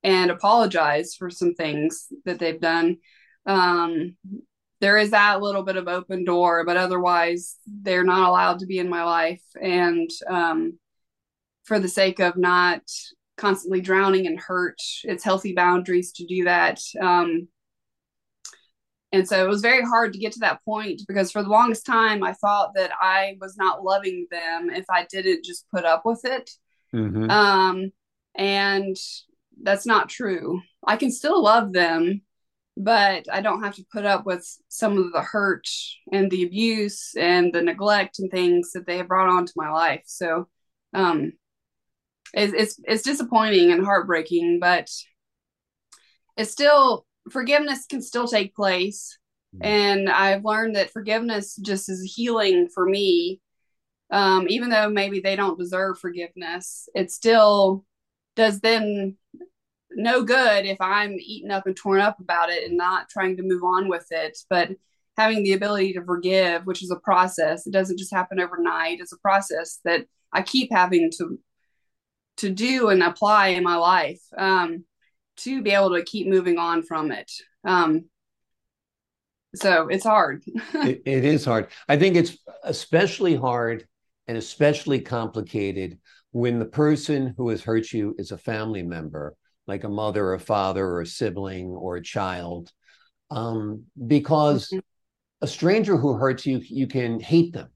and 0.04 0.30
apologize 0.30 1.16
for 1.16 1.32
some 1.32 1.56
things 1.56 2.08
that 2.26 2.38
they've 2.38 2.62
done, 2.62 2.98
um, 3.48 4.16
there 4.82 4.98
is 4.98 5.12
that 5.12 5.42
little 5.42 5.64
bit 5.64 5.78
of 5.78 5.88
open 5.88 6.24
door, 6.26 6.66
but 6.66 6.78
otherwise 6.78 7.58
they're 7.66 8.04
not 8.04 8.28
allowed 8.28 8.60
to 8.60 8.66
be 8.66 8.80
in 8.80 8.90
my 8.90 9.04
life, 9.04 9.44
and 9.62 10.10
um, 10.30 10.78
for 11.64 11.80
the 11.80 11.88
sake 11.88 12.20
of 12.20 12.38
not 12.38 12.82
constantly 13.38 13.82
drowning 13.82 14.26
in 14.26 14.38
hurt. 14.38 14.80
It's 15.04 15.24
healthy 15.24 15.54
boundaries 15.54 16.12
to 16.14 16.26
do 16.26 16.46
that. 16.46 16.80
Um, 17.02 17.48
and 19.12 19.28
so 19.28 19.44
it 19.44 19.48
was 19.48 19.62
very 19.62 19.84
hard 19.84 20.14
to 20.14 20.20
get 20.20 20.34
to 20.34 20.40
that 20.40 20.64
point 20.66 21.02
because 21.08 21.32
for 21.32 21.42
the 21.42 21.50
longest 21.50 21.86
time, 21.86 22.24
I 22.24 22.34
thought 22.34 22.72
that 22.76 22.92
I 23.00 23.38
was 23.40 23.56
not 23.56 23.84
loving 23.84 24.28
them 24.30 24.70
if 24.70 24.86
I 24.90 25.06
didn't 25.10 25.46
just 25.46 25.66
put 25.74 25.86
up 25.86 26.06
with 26.06 26.26
it. 26.26 26.50
Mm-hmm. 26.94 27.30
Um, 27.30 27.92
and 28.36 28.96
that's 29.62 29.86
not 29.86 30.10
true. 30.10 30.62
I 30.86 30.98
can 30.98 31.12
still 31.12 31.42
love 31.42 31.72
them, 31.72 32.22
but 32.78 33.26
I 33.32 33.42
don't 33.42 33.64
have 33.64 33.76
to 33.76 33.86
put 33.92 34.06
up 34.06 34.26
with 34.26 34.46
some 34.70 34.98
of 34.98 35.12
the 35.14 35.22
hurt 35.22 35.68
and 36.12 36.30
the 36.30 36.44
abuse 36.44 37.14
and 37.18 37.54
the 37.54 37.62
neglect 37.62 38.20
and 38.20 38.30
things 38.32 38.72
that 38.74 38.86
they 38.86 38.98
have 38.98 39.08
brought 39.08 39.30
onto 39.30 39.54
my 39.56 39.72
life. 39.72 40.04
So, 40.06 40.48
um, 40.94 41.34
it's, 42.34 42.54
it's 42.54 42.80
it's 42.86 43.04
disappointing 43.04 43.72
and 43.72 43.86
heartbreaking, 43.86 44.60
but 44.60 44.90
it's 46.38 46.52
still 46.52 47.06
forgiveness 47.32 47.86
can 47.90 48.02
still 48.02 48.28
take 48.28 48.56
place. 48.56 49.18
Mm-hmm. 49.56 49.66
And 49.66 50.10
I've 50.10 50.44
learned 50.44 50.76
that 50.76 50.92
forgiveness 50.92 51.56
just 51.56 51.90
is 51.90 52.14
healing 52.16 52.68
for 52.74 52.86
me. 52.86 53.42
um, 54.12 54.46
even 54.50 54.70
though 54.70 54.90
maybe 54.90 55.20
they 55.20 55.36
don't 55.36 55.58
deserve 55.58 56.00
forgiveness, 56.00 56.88
it 56.94 57.12
still 57.12 57.86
does 58.36 58.60
them 58.60 59.18
no 59.96 60.24
good 60.24 60.66
if 60.66 60.78
I'm 60.80 61.18
eaten 61.20 61.52
up 61.52 61.66
and 61.66 61.76
torn 61.76 62.02
up 62.02 62.20
about 62.20 62.50
it 62.50 62.68
and 62.68 62.78
not 62.78 63.10
trying 63.10 63.38
to 63.38 63.44
move 63.44 63.64
on 63.64 63.88
with 63.88 64.08
it. 64.12 64.38
But 64.50 64.72
having 65.18 65.44
the 65.44 65.54
ability 65.54 65.94
to 65.94 66.04
forgive, 66.04 66.66
which 66.66 66.84
is 66.84 66.92
a 66.92 66.98
process, 66.98 67.66
it 67.66 67.74
doesn't 67.74 68.00
just 68.00 68.14
happen 68.14 68.40
overnight. 68.40 69.00
It's 69.00 69.14
a 69.14 69.20
process 69.20 69.80
that 69.86 70.06
I 70.34 70.42
keep 70.42 70.72
having 70.72 71.12
to 71.18 71.40
to 72.38 72.50
do 72.50 72.90
and 72.90 73.02
apply 73.02 73.48
in 73.48 73.64
my 73.64 73.78
life 73.78 74.22
um, 74.38 74.84
to 75.38 75.62
be 75.62 75.72
able 75.72 75.96
to 75.96 76.04
keep 76.04 76.28
moving 76.28 76.58
on 76.58 76.84
from 76.84 77.12
it. 77.12 77.32
Um, 77.64 78.10
so 79.56 79.88
it's 79.88 80.04
hard. 80.04 80.44
it, 80.74 81.02
it 81.06 81.24
is 81.24 81.46
hard. 81.46 81.68
I 81.88 81.98
think 81.98 82.16
it's 82.18 82.38
especially 82.64 83.36
hard 83.36 83.88
and 84.28 84.38
especially 84.38 85.00
complicated 85.00 85.98
when 86.32 86.60
the 86.60 86.66
person 86.66 87.34
who 87.38 87.50
has 87.50 87.64
hurt 87.64 87.92
you 87.94 88.16
is 88.18 88.32
a 88.32 88.38
family 88.38 88.84
member, 88.84 89.36
like 89.68 89.84
a 89.84 89.90
mother 89.90 90.26
or 90.26 90.34
a 90.34 90.40
father 90.40 90.86
or 90.86 91.02
a 91.02 91.08
sibling 91.08 91.70
or 91.70 91.98
a 91.98 92.04
child. 92.04 92.72
Um, 93.32 93.86
because 94.08 94.68
mm-hmm. 94.68 94.80
a 95.42 95.48
stranger 95.48 95.98
who 95.98 96.14
hurts 96.14 96.46
you, 96.46 96.62
you 96.64 96.88
can 96.88 97.20
hate 97.20 97.54
them. 97.54 97.70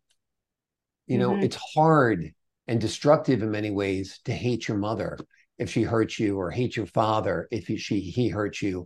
You 1.08 1.18
know, 1.18 1.32
mm-hmm. 1.32 1.44
it's 1.44 1.58
hard 1.74 2.34
and 2.68 2.80
destructive 2.80 3.42
in 3.42 3.50
many 3.50 3.72
ways 3.72 4.20
to 4.26 4.32
hate 4.32 4.68
your 4.68 4.78
mother 4.78 5.18
if 5.58 5.72
she 5.72 5.82
hurts 5.82 6.20
you 6.20 6.40
or 6.40 6.52
hate 6.52 6.78
your 6.78 6.86
father 6.86 7.48
if 7.52 7.68
he, 7.68 7.78
she 7.78 8.00
he 8.00 8.30
hurts 8.30 8.62
you 8.62 8.86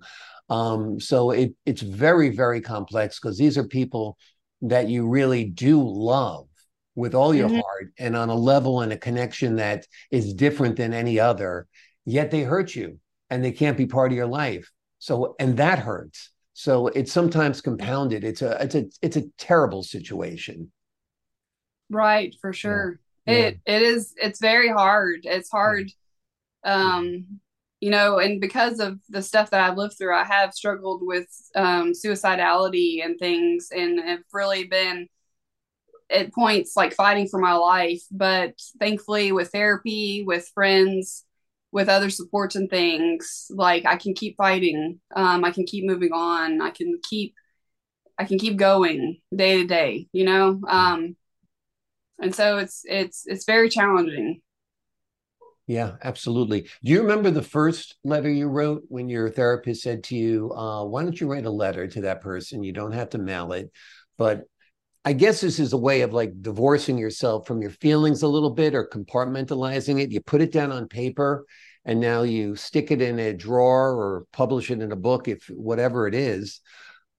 um, 0.50 1.00
so 1.00 1.31
it, 1.31 1.53
it's 1.65 1.81
very 1.81 2.29
very 2.29 2.62
complex 2.62 3.19
because 3.19 3.38
these 3.38 3.57
are 3.57 3.67
people 3.67 4.17
that 4.62 4.88
you 4.88 5.07
really 5.07 5.43
do 5.43 5.81
love 5.81 6.48
with 6.95 7.13
all 7.13 7.33
your 7.33 7.50
mm-hmm. 7.50 7.60
heart 7.60 7.93
and 8.00 8.15
on 8.15 8.29
a 8.29 8.36
level 8.36 8.81
and 8.81 8.93
a 8.93 8.98
connection 8.98 9.57
that 9.57 9.86
is 10.12 10.33
different 10.33 10.77
than 10.77 10.93
any 10.93 11.19
other 11.19 11.67
yet 12.05 12.31
they 12.31 12.41
hurt 12.41 12.75
you 12.75 13.00
and 13.29 13.43
they 13.43 13.51
can't 13.51 13.77
be 13.77 13.86
part 13.86 14.12
of 14.12 14.17
your 14.17 14.27
life. 14.27 14.72
So 15.00 15.36
and 15.39 15.57
that 15.57 15.79
hurts. 15.79 16.31
So 16.53 16.88
it's 16.88 17.12
sometimes 17.12 17.62
compounded. 17.62 18.24
It's 18.24 18.41
a 18.41 18.62
it's 18.62 18.75
a 18.75 18.86
it's 19.01 19.17
a 19.17 19.27
terrible 19.38 19.83
situation. 19.83 20.72
Right 21.89 22.36
for 22.41 22.53
sure. 22.53 23.00
Yeah. 23.25 23.33
it 23.33 23.60
it 23.65 23.81
is 23.81 24.13
it's 24.17 24.39
very 24.39 24.69
hard. 24.69 25.22
It's 25.24 25.50
hard 25.50 25.91
um 26.65 27.25
you 27.81 27.89
know 27.89 28.19
and 28.19 28.39
because 28.39 28.79
of 28.79 28.98
the 29.10 29.22
stuff 29.22 29.50
that 29.50 29.60
i've 29.60 29.75
lived 29.75 29.98
through 29.98 30.15
i 30.15 30.24
have 30.24 30.53
struggled 30.53 31.01
with 31.03 31.27
um 31.55 31.91
suicidality 31.91 33.03
and 33.03 33.19
things 33.19 33.67
and 33.75 34.00
have 34.00 34.22
really 34.31 34.63
been 34.63 35.10
at 36.13 36.33
points 36.33 36.75
like 36.75 36.93
fighting 36.93 37.27
for 37.27 37.39
my 37.39 37.53
life. 37.53 38.03
But 38.12 38.53
thankfully 38.79 39.31
with 39.31 39.51
therapy 39.51 40.24
with 40.25 40.50
friends 40.53 41.25
with 41.74 41.89
other 41.89 42.10
supports 42.10 42.56
and 42.56 42.70
things 42.70 43.48
like 43.50 43.86
i 43.86 43.98
can 43.98 44.13
keep 44.13 44.38
fighting 44.38 45.00
um, 45.15 45.44
i 45.44 45.51
can 45.51 45.65
keep 45.65 45.86
moving 45.86 46.13
on 46.13 46.62
i 46.62 46.70
can 46.70 47.00
keep 47.10 47.34
i 48.18 48.24
can 48.24 48.38
keep 48.38 48.56
going 48.58 49.20
day 49.36 49.58
to 49.58 49.68
day 49.68 50.08
you 50.13 50.24
know? 50.24 50.62
Um, 50.68 51.15
and 52.20 52.34
so 52.34 52.58
it's 52.58 52.84
it's 52.86 53.24
it's 53.25 53.46
very 53.46 53.70
challenging. 53.70 54.42
Yeah 55.65 55.96
absolutely. 56.03 56.70
Do 56.84 56.92
you 56.92 57.01
remember 57.01 57.32
the 57.32 57.42
first 57.42 57.96
letter 58.03 58.30
you 58.30 58.48
wrote 58.48 58.84
when 58.89 59.10
your 59.10 59.30
therapist 59.30 59.82
said 59.82 60.03
to 60.06 60.15
you 60.15 60.51
uh, 60.53 60.86
why 60.86 61.03
don't 61.03 61.20
you 61.20 61.27
write 61.27 61.46
a 61.46 61.51
letter 61.51 61.88
to 61.88 62.01
that 62.01 62.22
person? 62.22 62.63
You 62.63 62.72
don't 62.72 62.92
have 62.92 63.10
to 63.12 63.18
mail 63.18 63.51
it 63.51 63.72
but 64.18 64.44
I 65.05 65.13
guess 65.13 65.41
this 65.41 65.60
is 65.60 65.74
a 65.74 65.77
way 65.77 66.01
of 66.01 66.13
like 66.13 66.41
divorcing 66.41 66.98
yourself 66.98 67.45
from 67.45 67.62
your 67.62 67.72
feelings 67.72 68.22
a 68.22 68.27
little 68.27 68.50
bit 68.50 68.74
or 68.74 68.88
compartmentalizing 68.88 70.01
it. 70.01 70.12
You 70.12 70.22
put 70.22 70.41
it 70.41 70.51
down 70.51 70.72
on 70.72 70.88
paper 70.88 71.45
and 71.83 72.00
now 72.00 72.24
you 72.24 72.55
stick 72.55 72.91
it 72.91 73.01
in 73.01 73.19
a 73.19 73.33
drawer 73.33 73.91
or 73.91 74.25
publish 74.31 74.72
it 74.72 74.81
in 74.81 74.91
a 74.93 74.98
book, 74.98 75.27
if 75.27 75.45
whatever 75.50 76.07
it 76.07 76.15
is. 76.15 76.62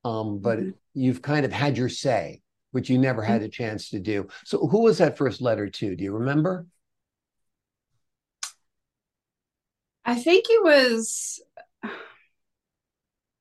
Um, 0.05 0.39
but 0.39 0.59
mm-hmm. 0.59 0.71
you've 0.95 1.21
kind 1.21 1.45
of 1.45 1.53
had 1.53 1.77
your 1.77 1.91
say, 1.91 2.41
which 2.71 2.89
you 2.89 2.99
never 2.99 3.23
had 3.23 3.41
mm-hmm. 3.41 3.47
a 3.47 3.51
chance 3.51 3.91
to 3.91 4.01
do. 4.01 4.29
So, 4.45 4.67
who 4.67 4.83
was 4.83 4.99
that 4.99 5.19
first 5.19 5.43
letter 5.43 5.69
to? 5.69 5.97
Do 5.97 6.05
you 6.05 6.13
remember? 6.13 6.67
I 10.07 10.15
think 10.17 10.47
it 10.49 10.63
was 10.63 11.43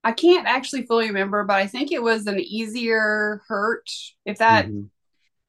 I 0.03 0.11
can't 0.11 0.47
actually 0.47 0.85
fully 0.85 1.07
remember, 1.07 1.43
but 1.43 1.55
I 1.55 1.67
think 1.67 1.91
it 1.91 2.03
was 2.03 2.27
an 2.27 2.39
easier 2.39 3.41
hurt, 3.47 3.89
if 4.25 4.39
that 4.39 4.65
mm-hmm. 4.65 4.85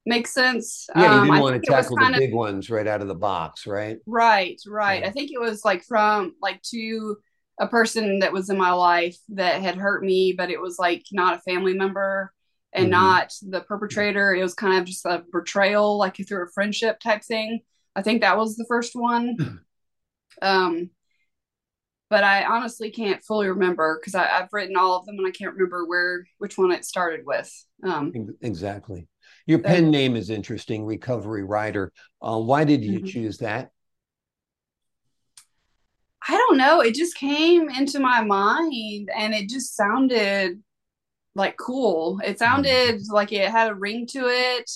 makes 0.05 0.33
sense. 0.33 0.87
Yeah, 0.95 1.01
you 1.01 1.07
didn't 1.21 1.35
um, 1.35 1.41
want 1.41 1.63
to 1.63 1.71
tackle 1.71 1.97
the 1.97 2.15
big 2.17 2.29
of, 2.31 2.35
ones 2.35 2.69
right 2.69 2.87
out 2.87 3.01
of 3.01 3.07
the 3.07 3.15
box, 3.15 3.67
right? 3.67 3.97
Right, 4.05 4.61
right. 4.65 5.01
Yeah. 5.01 5.09
I 5.09 5.11
think 5.11 5.31
it 5.31 5.41
was 5.41 5.65
like 5.65 5.83
from 5.83 6.35
like 6.41 6.61
to 6.73 7.17
a 7.59 7.67
person 7.67 8.19
that 8.19 8.33
was 8.33 8.49
in 8.49 8.57
my 8.57 8.71
life 8.71 9.17
that 9.29 9.61
had 9.61 9.75
hurt 9.75 10.03
me, 10.03 10.33
but 10.37 10.49
it 10.49 10.61
was 10.61 10.79
like 10.79 11.03
not 11.11 11.37
a 11.37 11.41
family 11.41 11.73
member 11.73 12.31
and 12.73 12.85
mm-hmm. 12.85 12.91
not 12.91 13.33
the 13.41 13.61
perpetrator. 13.61 14.33
It 14.33 14.43
was 14.43 14.53
kind 14.53 14.79
of 14.79 14.85
just 14.85 15.05
a 15.05 15.23
betrayal, 15.31 15.97
like 15.97 16.15
through 16.15 16.45
a 16.45 16.51
friendship 16.53 16.99
type 16.99 17.23
thing. 17.23 17.61
I 17.95 18.01
think 18.01 18.21
that 18.21 18.37
was 18.37 18.55
the 18.55 18.65
first 18.67 18.95
one. 18.95 19.61
um, 20.41 20.89
but 22.09 22.23
I 22.23 22.43
honestly 22.43 22.91
can't 22.91 23.23
fully 23.23 23.47
remember 23.47 23.99
because 23.99 24.15
I've 24.15 24.51
written 24.51 24.75
all 24.75 24.97
of 24.97 25.05
them 25.05 25.17
and 25.17 25.27
I 25.27 25.31
can't 25.31 25.53
remember 25.53 25.85
where 25.85 26.27
which 26.37 26.57
one 26.57 26.71
it 26.71 26.85
started 26.85 27.25
with. 27.25 27.51
Um, 27.83 28.13
exactly. 28.41 29.07
Your 29.47 29.59
pen 29.59 29.91
name 29.91 30.15
is 30.15 30.29
interesting, 30.29 30.85
Recovery 30.85 31.43
Ryder. 31.43 31.91
Uh, 32.21 32.39
why 32.39 32.63
did 32.63 32.83
you 32.83 32.99
mm-hmm. 32.99 33.07
choose 33.07 33.37
that? 33.39 33.71
I 36.27 36.33
don't 36.33 36.57
know. 36.57 36.81
It 36.81 36.95
just 36.95 37.15
came 37.15 37.69
into 37.69 37.99
my 37.99 38.21
mind 38.21 39.09
and 39.15 39.33
it 39.33 39.47
just 39.47 39.75
sounded 39.75 40.61
like 41.35 41.57
cool. 41.57 42.19
It 42.25 42.39
sounded 42.39 42.95
mm-hmm. 42.95 43.13
like 43.13 43.31
it 43.31 43.49
had 43.49 43.71
a 43.71 43.75
ring 43.75 44.07
to 44.07 44.27
it. 44.27 44.71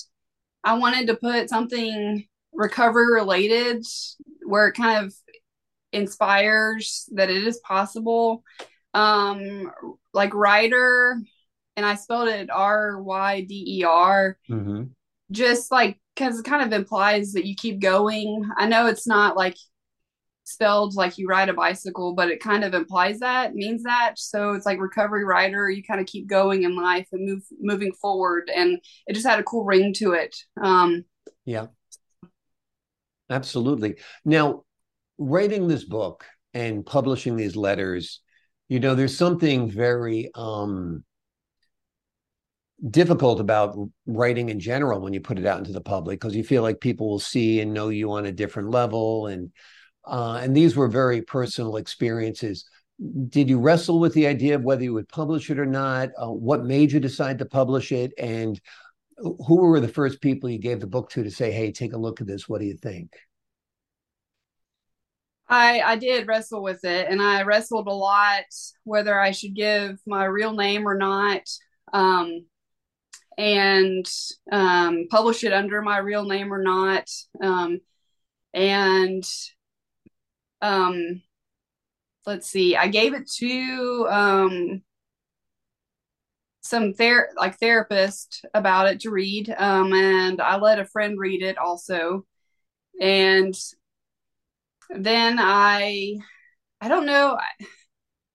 I 0.63 0.77
wanted 0.77 1.07
to 1.07 1.15
put 1.15 1.49
something 1.49 2.27
recovery 2.53 3.13
related 3.13 3.85
where 4.45 4.67
it 4.67 4.73
kind 4.73 5.05
of 5.05 5.13
inspires 5.91 7.09
that 7.13 7.29
it 7.29 7.45
is 7.45 7.59
possible. 7.59 8.43
Um, 8.93 9.71
like 10.13 10.33
Ryder, 10.33 11.17
and 11.75 11.85
I 11.85 11.95
spelled 11.95 12.29
it 12.29 12.49
R 12.51 13.01
Y 13.01 13.41
D 13.41 13.79
E 13.79 13.83
R. 13.83 14.37
Mm-hmm. 14.49 14.83
Just 15.31 15.71
like 15.71 15.99
because 16.15 16.39
it 16.39 16.45
kind 16.45 16.63
of 16.63 16.73
implies 16.73 17.33
that 17.33 17.45
you 17.45 17.55
keep 17.55 17.79
going. 17.79 18.49
I 18.57 18.67
know 18.67 18.87
it's 18.87 19.07
not 19.07 19.37
like 19.37 19.55
spelled 20.43 20.95
like 20.95 21.17
you 21.17 21.27
ride 21.27 21.49
a 21.49 21.53
bicycle, 21.53 22.13
but 22.13 22.29
it 22.29 22.41
kind 22.41 22.63
of 22.63 22.73
implies 22.73 23.19
that, 23.19 23.53
means 23.53 23.83
that. 23.83 24.15
So 24.17 24.53
it's 24.53 24.65
like 24.65 24.79
recovery 24.79 25.23
rider. 25.23 25.69
You 25.69 25.83
kind 25.83 26.01
of 26.01 26.07
keep 26.07 26.27
going 26.27 26.63
in 26.63 26.75
life 26.75 27.07
and 27.11 27.25
move 27.25 27.43
moving 27.61 27.93
forward, 27.93 28.49
and 28.53 28.79
it 29.07 29.13
just 29.13 29.27
had 29.27 29.39
a 29.39 29.43
cool 29.43 29.63
ring 29.63 29.93
to 29.97 30.13
it. 30.13 30.35
Um, 30.61 31.05
yeah, 31.45 31.67
absolutely. 33.29 33.97
Now, 34.25 34.63
writing 35.19 35.67
this 35.67 35.83
book 35.83 36.25
and 36.53 36.85
publishing 36.85 37.35
these 37.35 37.55
letters, 37.55 38.21
you 38.69 38.79
know, 38.79 38.95
there's 38.95 39.17
something 39.17 39.69
very 39.69 40.31
um, 40.33 41.03
difficult 42.89 43.39
about 43.39 43.77
writing 44.07 44.49
in 44.49 44.59
general 44.59 45.01
when 45.01 45.13
you 45.13 45.19
put 45.19 45.37
it 45.37 45.45
out 45.45 45.59
into 45.59 45.73
the 45.73 45.81
public 45.81 46.19
because 46.19 46.35
you 46.35 46.43
feel 46.43 46.63
like 46.63 46.79
people 46.79 47.09
will 47.09 47.19
see 47.19 47.59
and 47.59 47.73
know 47.73 47.89
you 47.89 48.11
on 48.11 48.25
a 48.25 48.31
different 48.31 48.71
level. 48.71 49.27
And 49.27 49.51
uh, 50.05 50.39
and 50.41 50.55
these 50.55 50.75
were 50.75 50.87
very 50.87 51.21
personal 51.21 51.75
experiences. 51.75 52.65
Did 53.27 53.49
you 53.49 53.59
wrestle 53.59 53.99
with 53.99 54.13
the 54.13 54.27
idea 54.27 54.55
of 54.55 54.63
whether 54.63 54.83
you 54.83 54.93
would 54.93 55.09
publish 55.09 55.49
it 55.49 55.59
or 55.59 55.65
not? 55.65 56.09
Uh, 56.17 56.31
what 56.31 56.65
made 56.65 56.91
you 56.91 56.99
decide 56.99 57.37
to 57.39 57.45
publish 57.45 57.91
it? 57.91 58.13
And 58.17 58.59
who 59.17 59.57
were 59.57 59.79
the 59.79 59.87
first 59.87 60.21
people 60.21 60.49
you 60.49 60.57
gave 60.57 60.79
the 60.79 60.87
book 60.87 61.09
to 61.11 61.23
to 61.23 61.31
say 61.31 61.51
hey 61.51 61.71
take 61.71 61.93
a 61.93 61.97
look 61.97 62.21
at 62.21 62.27
this. 62.27 62.47
What 62.47 62.61
do 62.61 62.67
you 62.67 62.77
think 62.77 63.15
I 65.49 65.81
I 65.81 65.95
did 65.95 66.27
wrestle 66.27 66.61
with 66.61 66.83
it, 66.85 67.07
and 67.09 67.21
I 67.21 67.43
wrestled 67.43 67.87
a 67.87 67.91
lot 67.93 68.43
whether 68.83 69.19
I 69.19 69.31
should 69.31 69.55
give 69.55 69.99
my 70.05 70.25
real 70.25 70.53
name 70.53 70.87
or 70.87 70.97
not, 70.97 71.41
um, 71.93 72.45
and 73.37 74.05
um, 74.51 75.07
publish 75.09 75.43
it 75.43 75.53
under 75.53 75.81
my 75.81 75.97
real 75.97 76.25
name 76.25 76.53
or 76.53 76.61
not, 76.61 77.09
um, 77.41 77.79
and 78.53 79.23
um, 80.61 81.21
let's 82.25 82.49
see, 82.49 82.75
I 82.75 82.87
gave 82.87 83.13
it 83.13 83.29
to 83.39 84.07
um, 84.09 84.81
some 86.61 86.93
ther- 86.93 87.29
like 87.37 87.57
therapist 87.57 88.45
about 88.53 88.87
it 88.87 88.99
to 89.01 89.09
read, 89.09 89.53
um, 89.57 89.93
and 89.93 90.41
I 90.41 90.57
let 90.57 90.79
a 90.79 90.85
friend 90.85 91.17
read 91.17 91.41
it 91.41 91.57
also, 91.57 92.25
and 93.01 93.55
then 94.89 95.37
I 95.39 96.17
I 96.81 96.87
don't 96.87 97.05
know 97.05 97.37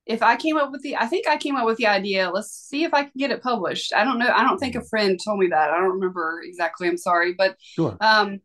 if 0.06 0.22
I 0.22 0.36
came 0.36 0.56
up 0.56 0.70
with 0.70 0.82
the, 0.82 0.96
I 0.96 1.06
think 1.06 1.26
I 1.26 1.36
came 1.36 1.56
up 1.56 1.64
with 1.64 1.78
the 1.78 1.86
idea. 1.86 2.30
Let's 2.30 2.50
see 2.50 2.84
if 2.84 2.92
I 2.92 3.04
can 3.04 3.12
get 3.16 3.30
it 3.30 3.42
published. 3.42 3.94
I 3.94 4.04
don't 4.04 4.18
know. 4.18 4.28
I 4.28 4.42
don't 4.42 4.58
think 4.58 4.74
a 4.74 4.84
friend 4.84 5.18
told 5.22 5.38
me 5.38 5.48
that. 5.48 5.70
I 5.70 5.78
don't 5.78 5.92
remember 5.92 6.42
exactly. 6.44 6.88
I'm 6.88 6.98
sorry, 6.98 7.32
but 7.32 7.56
sure. 7.58 7.96
Um, 8.00 8.40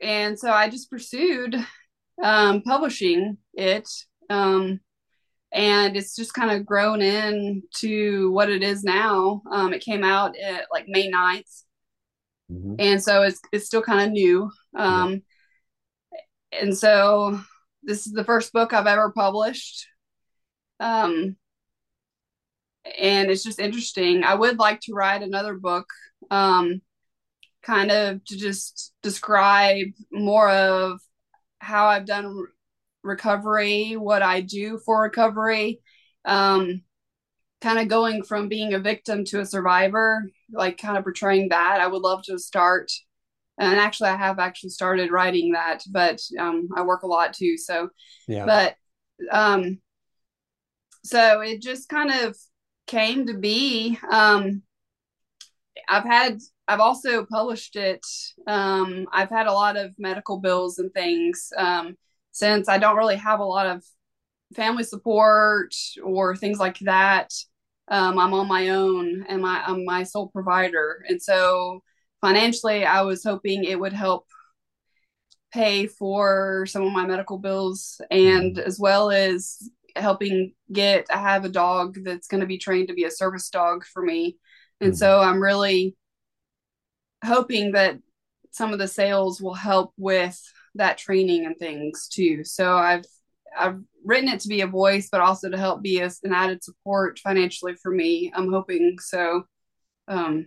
and 0.00 0.38
so 0.38 0.50
I 0.50 0.70
just 0.70 0.90
pursued 0.90 1.54
um, 2.22 2.62
publishing 2.62 3.36
it. 3.52 3.88
Um, 4.30 4.80
and 5.52 5.96
it's 5.96 6.16
just 6.16 6.34
kind 6.34 6.50
of 6.50 6.66
grown 6.66 7.02
into 7.02 8.30
what 8.30 8.50
it 8.50 8.62
is 8.62 8.84
now. 8.84 9.42
Um, 9.50 9.74
it 9.74 9.84
came 9.84 10.04
out 10.04 10.36
at 10.38 10.66
like 10.70 10.86
May 10.88 11.10
9th. 11.10 11.62
Mm-hmm. 12.50 12.74
And 12.78 13.02
so 13.02 13.22
it's 13.22 13.40
it's 13.52 13.66
still 13.66 13.82
kind 13.82 14.06
of 14.06 14.12
new. 14.12 14.50
Um. 14.74 15.22
And 16.52 16.76
so 16.76 17.40
this 17.82 18.06
is 18.06 18.12
the 18.12 18.24
first 18.24 18.52
book 18.52 18.72
I've 18.72 18.86
ever 18.86 19.10
published. 19.10 19.86
Um, 20.80 21.36
and 22.98 23.30
it's 23.30 23.44
just 23.44 23.58
interesting. 23.58 24.24
I 24.24 24.34
would 24.34 24.58
like 24.58 24.80
to 24.82 24.94
write 24.94 25.22
another 25.22 25.54
book, 25.54 25.86
um, 26.30 26.80
kind 27.62 27.90
of 27.90 28.24
to 28.24 28.36
just 28.36 28.94
describe 29.02 29.88
more 30.10 30.48
of 30.48 31.00
how 31.58 31.86
I've 31.86 32.06
done 32.06 32.46
recovery, 33.02 33.96
what 33.96 34.22
I 34.22 34.40
do 34.40 34.78
for 34.84 35.02
recovery, 35.02 35.80
um, 36.24 36.82
kind 37.60 37.78
of 37.78 37.88
going 37.88 38.22
from 38.22 38.48
being 38.48 38.74
a 38.74 38.78
victim 38.78 39.24
to 39.26 39.40
a 39.40 39.46
survivor, 39.46 40.22
like 40.52 40.78
kind 40.78 40.96
of 40.96 41.04
portraying 41.04 41.48
that. 41.48 41.80
I 41.80 41.86
would 41.86 42.02
love 42.02 42.22
to 42.24 42.38
start. 42.38 42.90
And 43.58 43.78
actually, 43.78 44.10
I 44.10 44.16
have 44.16 44.38
actually 44.38 44.70
started 44.70 45.10
writing 45.10 45.52
that, 45.52 45.82
but 45.90 46.20
um, 46.38 46.68
I 46.76 46.82
work 46.82 47.02
a 47.02 47.08
lot 47.08 47.32
too. 47.32 47.56
So, 47.56 47.88
yeah. 48.26 48.44
But 48.46 48.76
um, 49.32 49.80
so 51.04 51.40
it 51.40 51.60
just 51.62 51.88
kind 51.88 52.10
of 52.10 52.36
came 52.86 53.26
to 53.26 53.34
be. 53.34 53.98
Um, 54.10 54.62
I've 55.88 56.04
had 56.04 56.38
I've 56.66 56.80
also 56.80 57.24
published 57.24 57.76
it. 57.76 58.04
Um, 58.46 59.06
I've 59.12 59.30
had 59.30 59.46
a 59.46 59.52
lot 59.52 59.76
of 59.76 59.92
medical 59.98 60.38
bills 60.38 60.78
and 60.78 60.92
things. 60.92 61.50
Um, 61.56 61.96
since 62.32 62.68
I 62.68 62.78
don't 62.78 62.96
really 62.96 63.16
have 63.16 63.40
a 63.40 63.44
lot 63.44 63.66
of 63.66 63.82
family 64.54 64.84
support 64.84 65.74
or 66.04 66.36
things 66.36 66.58
like 66.58 66.78
that. 66.80 67.32
Um, 67.88 68.18
I'm 68.18 68.34
on 68.34 68.48
my 68.48 68.68
own 68.68 69.24
and 69.28 69.40
my 69.42 69.62
I'm 69.66 69.84
my 69.84 70.02
sole 70.02 70.28
provider, 70.28 71.04
and 71.08 71.20
so 71.20 71.82
financially, 72.20 72.84
I 72.84 73.02
was 73.02 73.24
hoping 73.24 73.64
it 73.64 73.78
would 73.78 73.92
help 73.92 74.26
pay 75.52 75.86
for 75.86 76.66
some 76.66 76.82
of 76.82 76.92
my 76.92 77.06
medical 77.06 77.38
bills 77.38 78.00
and 78.10 78.56
mm-hmm. 78.56 78.66
as 78.66 78.78
well 78.78 79.10
as 79.10 79.70
helping 79.96 80.52
get 80.72 81.06
I 81.10 81.18
have 81.18 81.44
a 81.44 81.48
dog 81.48 81.98
that's 82.04 82.28
going 82.28 82.40
to 82.40 82.46
be 82.46 82.58
trained 82.58 82.88
to 82.88 82.94
be 82.94 83.04
a 83.04 83.10
service 83.10 83.48
dog 83.48 83.84
for 83.84 84.02
me. 84.02 84.36
And 84.80 84.92
mm-hmm. 84.92 84.98
so 84.98 85.20
I'm 85.20 85.42
really 85.42 85.96
hoping 87.24 87.72
that 87.72 87.98
some 88.52 88.72
of 88.72 88.78
the 88.78 88.88
sales 88.88 89.40
will 89.40 89.54
help 89.54 89.92
with 89.96 90.40
that 90.74 90.98
training 90.98 91.46
and 91.46 91.56
things 91.56 92.08
too. 92.08 92.44
So 92.44 92.76
I've 92.76 93.04
I've 93.58 93.80
written 94.04 94.28
it 94.28 94.40
to 94.40 94.48
be 94.48 94.60
a 94.60 94.66
voice, 94.66 95.08
but 95.10 95.20
also 95.20 95.50
to 95.50 95.56
help 95.56 95.82
be 95.82 96.00
a, 96.00 96.10
an 96.22 96.32
added 96.32 96.62
support 96.62 97.18
financially 97.18 97.74
for 97.82 97.90
me. 97.90 98.32
I'm 98.34 98.52
hoping 98.52 98.96
so. 99.00 99.44
Um, 100.06 100.46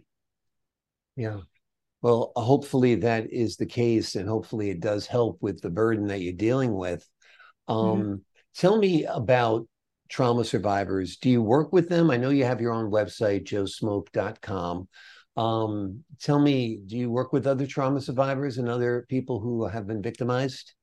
yeah. 1.15 1.39
Well, 2.01 2.31
hopefully 2.36 2.96
that 2.96 3.31
is 3.31 3.58
the 3.58 3.65
case, 3.65 4.15
and 4.15 4.27
hopefully 4.27 4.70
it 4.70 4.79
does 4.79 5.05
help 5.05 5.38
with 5.41 5.62
the 5.62 5.70
burden 5.70 6.08
that 6.08 6.22
you're 6.22 6.34
dealing 6.34 6.74
with. 6.74 7.08
Um, 7.67 7.77
mm-hmm. 7.77 8.15
Tell 8.55 8.77
me 8.77 9.05
about 9.05 9.67
trauma 10.10 10.43
survivors. 10.43 11.17
Do 11.17 11.29
you 11.29 11.41
work 11.41 11.72
with 11.72 11.89
them? 11.89 12.12
I 12.12 12.17
know 12.17 12.29
you 12.29 12.43
have 12.43 12.60
your 12.60 12.74
own 12.74 12.91
website, 12.91 13.46
josmoak.com. 13.46 14.88
Um, 15.38 16.03
tell 16.20 16.39
me, 16.39 16.81
do 16.86 16.98
you 16.98 17.10
work 17.10 17.31
with 17.31 17.48
other 17.48 17.65
trauma 17.65 18.01
survivors 18.01 18.58
and 18.58 18.67
other 18.67 19.05
people 19.08 19.39
who 19.39 19.65
have 19.67 19.88
been 19.88 20.01
victimized? 20.01 20.74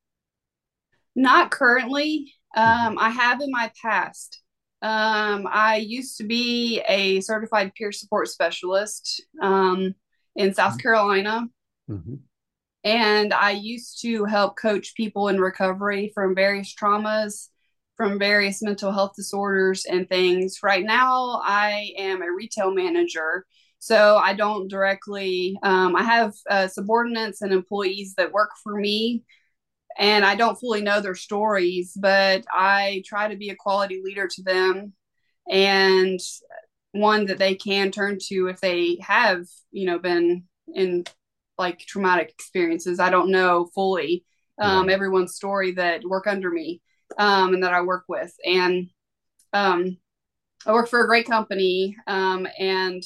Not 1.14 1.50
currently. 1.50 2.32
Um, 2.56 2.64
mm-hmm. 2.64 2.98
I 2.98 3.10
have 3.10 3.40
in 3.40 3.50
my 3.50 3.70
past. 3.82 4.40
Um, 4.80 5.46
I 5.50 5.76
used 5.76 6.18
to 6.18 6.24
be 6.24 6.80
a 6.88 7.20
certified 7.20 7.72
peer 7.74 7.90
support 7.90 8.28
specialist 8.28 9.22
um, 9.42 9.94
in 10.38 10.54
South 10.54 10.72
mm-hmm. 10.72 10.78
Carolina. 10.78 11.46
Mm-hmm. 11.90 12.14
And 12.84 13.34
I 13.34 13.50
used 13.50 14.00
to 14.02 14.24
help 14.24 14.56
coach 14.56 14.94
people 14.94 15.28
in 15.28 15.38
recovery 15.38 16.10
from 16.14 16.34
various 16.34 16.74
traumas, 16.74 17.48
from 17.96 18.18
various 18.18 18.62
mental 18.62 18.92
health 18.92 19.12
disorders, 19.14 19.84
and 19.84 20.08
things. 20.08 20.60
Right 20.62 20.84
now, 20.84 21.42
I 21.44 21.92
am 21.98 22.22
a 22.22 22.32
retail 22.32 22.72
manager 22.72 23.44
so 23.80 24.16
I 24.16 24.34
don't 24.34 24.68
directly, 24.68 25.58
um, 25.62 25.94
I 25.94 26.02
have 26.02 26.34
uh, 26.50 26.66
subordinates 26.66 27.42
and 27.42 27.52
employees 27.52 28.14
that 28.16 28.32
work 28.32 28.50
for 28.62 28.74
me, 28.74 29.24
and 29.96 30.24
I 30.24 30.34
don't 30.34 30.58
fully 30.58 30.82
know 30.82 31.00
their 31.00 31.14
stories, 31.14 31.92
but 31.98 32.44
I 32.50 33.02
try 33.06 33.28
to 33.28 33.36
be 33.36 33.50
a 33.50 33.56
quality 33.56 34.00
leader 34.04 34.26
to 34.26 34.42
them 34.42 34.94
and 35.48 36.20
one 36.98 37.26
that 37.26 37.38
they 37.38 37.54
can 37.54 37.90
turn 37.90 38.18
to 38.28 38.48
if 38.48 38.60
they 38.60 38.98
have, 39.00 39.46
you 39.70 39.86
know, 39.86 39.98
been 39.98 40.44
in 40.74 41.04
like 41.56 41.80
traumatic 41.80 42.30
experiences. 42.30 43.00
I 43.00 43.10
don't 43.10 43.30
know 43.30 43.68
fully 43.74 44.24
um, 44.60 44.88
everyone's 44.88 45.34
story 45.34 45.72
that 45.72 46.04
work 46.04 46.26
under 46.26 46.50
me 46.50 46.82
um, 47.16 47.54
and 47.54 47.62
that 47.62 47.74
I 47.74 47.82
work 47.82 48.04
with. 48.08 48.32
And 48.44 48.90
um, 49.52 49.98
I 50.66 50.72
work 50.72 50.88
for 50.88 51.02
a 51.02 51.06
great 51.06 51.26
company 51.26 51.96
um, 52.06 52.46
and 52.58 53.02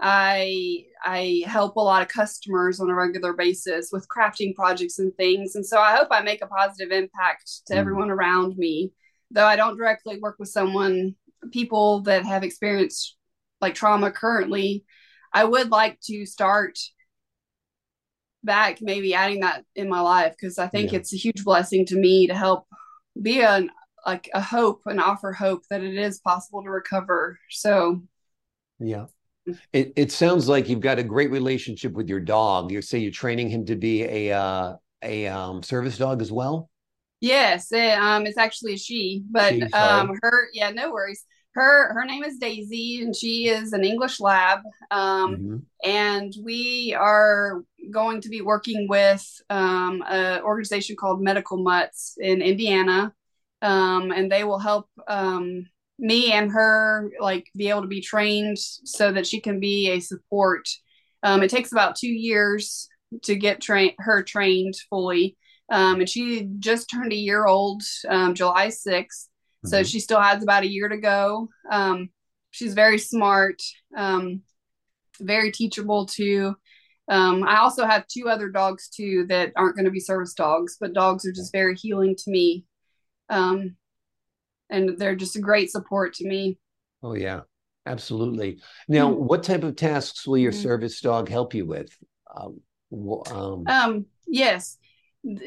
I 0.00 0.86
I 1.04 1.42
help 1.46 1.76
a 1.76 1.80
lot 1.80 2.02
of 2.02 2.08
customers 2.08 2.80
on 2.80 2.90
a 2.90 2.94
regular 2.94 3.34
basis 3.34 3.90
with 3.92 4.08
crafting 4.08 4.54
projects 4.54 4.98
and 4.98 5.14
things. 5.16 5.54
And 5.54 5.64
so 5.64 5.78
I 5.78 5.94
hope 5.96 6.08
I 6.10 6.22
make 6.22 6.42
a 6.42 6.46
positive 6.46 6.90
impact 6.90 7.66
to 7.66 7.74
mm. 7.74 7.76
everyone 7.76 8.10
around 8.10 8.56
me. 8.56 8.92
Though 9.30 9.46
I 9.46 9.56
don't 9.56 9.76
directly 9.76 10.18
work 10.18 10.36
with 10.38 10.48
someone, 10.48 11.14
people 11.50 12.02
that 12.02 12.24
have 12.24 12.42
experienced 12.42 13.16
like 13.60 13.74
trauma 13.74 14.10
currently, 14.10 14.84
I 15.32 15.44
would 15.44 15.70
like 15.70 15.98
to 16.04 16.26
start 16.26 16.78
back 18.44 18.78
maybe 18.80 19.14
adding 19.14 19.40
that 19.40 19.64
in 19.76 19.88
my 19.88 20.00
life 20.00 20.34
because 20.38 20.58
I 20.58 20.66
think 20.66 20.92
yeah. 20.92 20.98
it's 20.98 21.12
a 21.12 21.16
huge 21.16 21.44
blessing 21.44 21.86
to 21.86 21.96
me 21.96 22.26
to 22.26 22.34
help 22.34 22.66
be 23.20 23.40
an 23.40 23.70
like 24.04 24.28
a 24.34 24.40
hope 24.40 24.82
and 24.86 25.00
offer 25.00 25.32
hope 25.32 25.62
that 25.70 25.82
it 25.82 25.96
is 25.96 26.18
possible 26.20 26.62
to 26.64 26.70
recover. 26.70 27.38
So 27.50 28.02
yeah 28.80 29.06
it, 29.72 29.92
it 29.96 30.12
sounds 30.12 30.48
like 30.48 30.68
you've 30.68 30.80
got 30.80 30.98
a 30.98 31.02
great 31.02 31.30
relationship 31.30 31.92
with 31.92 32.08
your 32.08 32.20
dog. 32.20 32.70
You 32.70 32.82
say 32.82 32.98
you're 32.98 33.10
training 33.10 33.48
him 33.48 33.66
to 33.66 33.76
be 33.76 34.02
a 34.02 34.36
uh, 34.36 34.76
a 35.02 35.26
um, 35.26 35.62
service 35.62 35.98
dog 35.98 36.22
as 36.22 36.30
well. 36.30 36.70
Yes, 37.22 37.70
it, 37.70 37.96
um, 37.98 38.26
it's 38.26 38.36
actually 38.36 38.74
a 38.74 38.76
she, 38.76 39.22
but 39.30 39.54
she, 39.54 39.62
um, 39.72 40.18
her 40.22 40.48
yeah, 40.52 40.70
no 40.70 40.90
worries. 40.90 41.24
Her 41.54 41.94
her 41.94 42.04
name 42.04 42.24
is 42.24 42.36
Daisy, 42.38 43.00
and 43.00 43.14
she 43.14 43.46
is 43.46 43.72
an 43.72 43.84
English 43.84 44.18
lab. 44.18 44.58
Um, 44.90 45.36
mm-hmm. 45.36 45.56
and 45.84 46.32
we 46.42 46.96
are 46.98 47.62
going 47.92 48.22
to 48.22 48.28
be 48.28 48.40
working 48.40 48.88
with 48.88 49.24
um, 49.50 50.02
an 50.08 50.42
organization 50.42 50.96
called 50.96 51.22
Medical 51.22 51.62
Mutts 51.62 52.16
in 52.18 52.42
Indiana, 52.42 53.14
um, 53.62 54.10
and 54.10 54.30
they 54.30 54.42
will 54.42 54.58
help 54.58 54.88
um, 55.06 55.66
me 56.00 56.32
and 56.32 56.50
her 56.50 57.12
like 57.20 57.46
be 57.54 57.68
able 57.68 57.82
to 57.82 57.86
be 57.86 58.00
trained 58.00 58.58
so 58.58 59.12
that 59.12 59.28
she 59.28 59.40
can 59.40 59.60
be 59.60 59.90
a 59.90 60.00
support. 60.00 60.68
Um, 61.22 61.44
it 61.44 61.50
takes 61.50 61.70
about 61.70 61.94
two 61.94 62.10
years 62.10 62.88
to 63.22 63.36
get 63.36 63.60
trained 63.60 63.94
her 64.00 64.24
trained 64.24 64.74
fully. 64.90 65.36
Um, 65.70 66.00
and 66.00 66.08
she 66.08 66.48
just 66.58 66.90
turned 66.90 67.12
a 67.12 67.16
year 67.16 67.46
old 67.46 67.82
um, 68.08 68.34
July 68.34 68.68
6th. 68.68 68.86
Mm-hmm. 68.86 69.68
So 69.68 69.82
she 69.82 70.00
still 70.00 70.20
has 70.20 70.42
about 70.42 70.64
a 70.64 70.70
year 70.70 70.88
to 70.88 70.98
go. 70.98 71.48
Um, 71.70 72.10
she's 72.50 72.74
very 72.74 72.98
smart, 72.98 73.62
um, 73.96 74.42
very 75.20 75.52
teachable 75.52 76.06
too. 76.06 76.54
Um, 77.08 77.44
I 77.44 77.58
also 77.58 77.84
have 77.84 78.06
two 78.06 78.28
other 78.28 78.48
dogs 78.48 78.88
too 78.88 79.26
that 79.28 79.52
aren't 79.56 79.76
going 79.76 79.84
to 79.84 79.90
be 79.90 80.00
service 80.00 80.34
dogs, 80.34 80.76
but 80.80 80.92
dogs 80.92 81.26
are 81.26 81.32
just 81.32 81.52
very 81.52 81.74
healing 81.74 82.14
to 82.16 82.30
me. 82.30 82.64
Um, 83.28 83.76
and 84.70 84.98
they're 84.98 85.16
just 85.16 85.36
a 85.36 85.40
great 85.40 85.70
support 85.70 86.14
to 86.14 86.28
me. 86.28 86.58
Oh 87.02 87.14
yeah, 87.14 87.40
absolutely. 87.86 88.60
Now, 88.88 89.10
mm-hmm. 89.10 89.24
what 89.24 89.42
type 89.42 89.64
of 89.64 89.76
tasks 89.76 90.26
will 90.26 90.38
your 90.38 90.52
mm-hmm. 90.52 90.62
service 90.62 91.00
dog 91.00 91.28
help 91.28 91.54
you 91.54 91.66
with? 91.66 91.90
Um, 92.34 92.60
um, 93.30 93.64
um, 93.66 94.06
yes, 94.26 94.78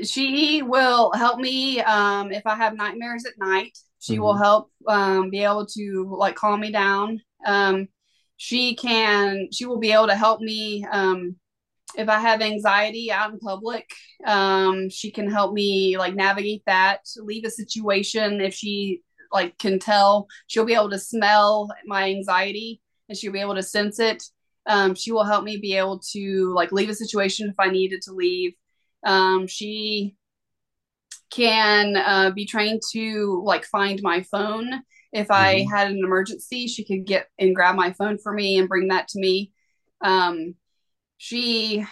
she 0.03 0.61
will 0.61 1.11
help 1.13 1.39
me 1.39 1.81
um, 1.81 2.31
if 2.31 2.45
I 2.45 2.55
have 2.55 2.75
nightmares 2.75 3.25
at 3.25 3.38
night. 3.38 3.77
She 3.99 4.13
mm-hmm. 4.13 4.21
will 4.21 4.38
help 4.38 4.71
um, 4.88 5.29
be 5.29 5.43
able 5.43 5.65
to 5.65 6.15
like 6.17 6.35
calm 6.35 6.61
me 6.61 6.71
down. 6.71 7.21
Um, 7.45 7.88
she 8.38 8.75
can. 8.75 9.49
She 9.51 9.65
will 9.65 9.79
be 9.79 9.91
able 9.91 10.07
to 10.07 10.15
help 10.15 10.41
me 10.41 10.85
um, 10.91 11.35
if 11.97 12.09
I 12.09 12.19
have 12.19 12.41
anxiety 12.41 13.11
out 13.11 13.31
in 13.31 13.39
public. 13.39 13.89
Um, 14.25 14.89
she 14.89 15.11
can 15.11 15.29
help 15.29 15.53
me 15.53 15.97
like 15.97 16.15
navigate 16.15 16.63
that, 16.65 17.01
leave 17.17 17.45
a 17.45 17.49
situation 17.49 18.41
if 18.41 18.53
she 18.53 19.01
like 19.31 19.57
can 19.57 19.79
tell. 19.79 20.27
She'll 20.47 20.65
be 20.65 20.73
able 20.73 20.91
to 20.91 20.99
smell 20.99 21.69
my 21.85 22.09
anxiety 22.09 22.81
and 23.09 23.17
she'll 23.17 23.33
be 23.33 23.41
able 23.41 23.55
to 23.55 23.63
sense 23.63 23.99
it. 23.99 24.23
Um, 24.67 24.95
she 24.95 25.11
will 25.11 25.23
help 25.23 25.43
me 25.43 25.57
be 25.57 25.75
able 25.77 25.99
to 26.11 26.53
like 26.53 26.71
leave 26.71 26.89
a 26.89 26.95
situation 26.95 27.49
if 27.49 27.55
I 27.59 27.69
needed 27.69 28.01
to 28.03 28.13
leave. 28.13 28.53
Um, 29.05 29.47
she 29.47 30.15
can 31.29 31.95
uh, 31.95 32.31
be 32.31 32.45
trained 32.45 32.81
to 32.91 33.41
like 33.45 33.65
find 33.65 34.01
my 34.01 34.23
phone 34.23 34.69
if 35.11 35.31
I 35.31 35.61
mm-hmm. 35.61 35.69
had 35.69 35.91
an 35.91 35.99
emergency. 35.99 36.67
She 36.67 36.83
could 36.83 37.05
get 37.05 37.27
and 37.39 37.55
grab 37.55 37.75
my 37.75 37.93
phone 37.93 38.17
for 38.17 38.33
me 38.33 38.57
and 38.57 38.67
bring 38.67 38.89
that 38.89 39.07
to 39.09 39.19
me. 39.19 39.51
Um, 40.01 40.55
she 41.17 41.85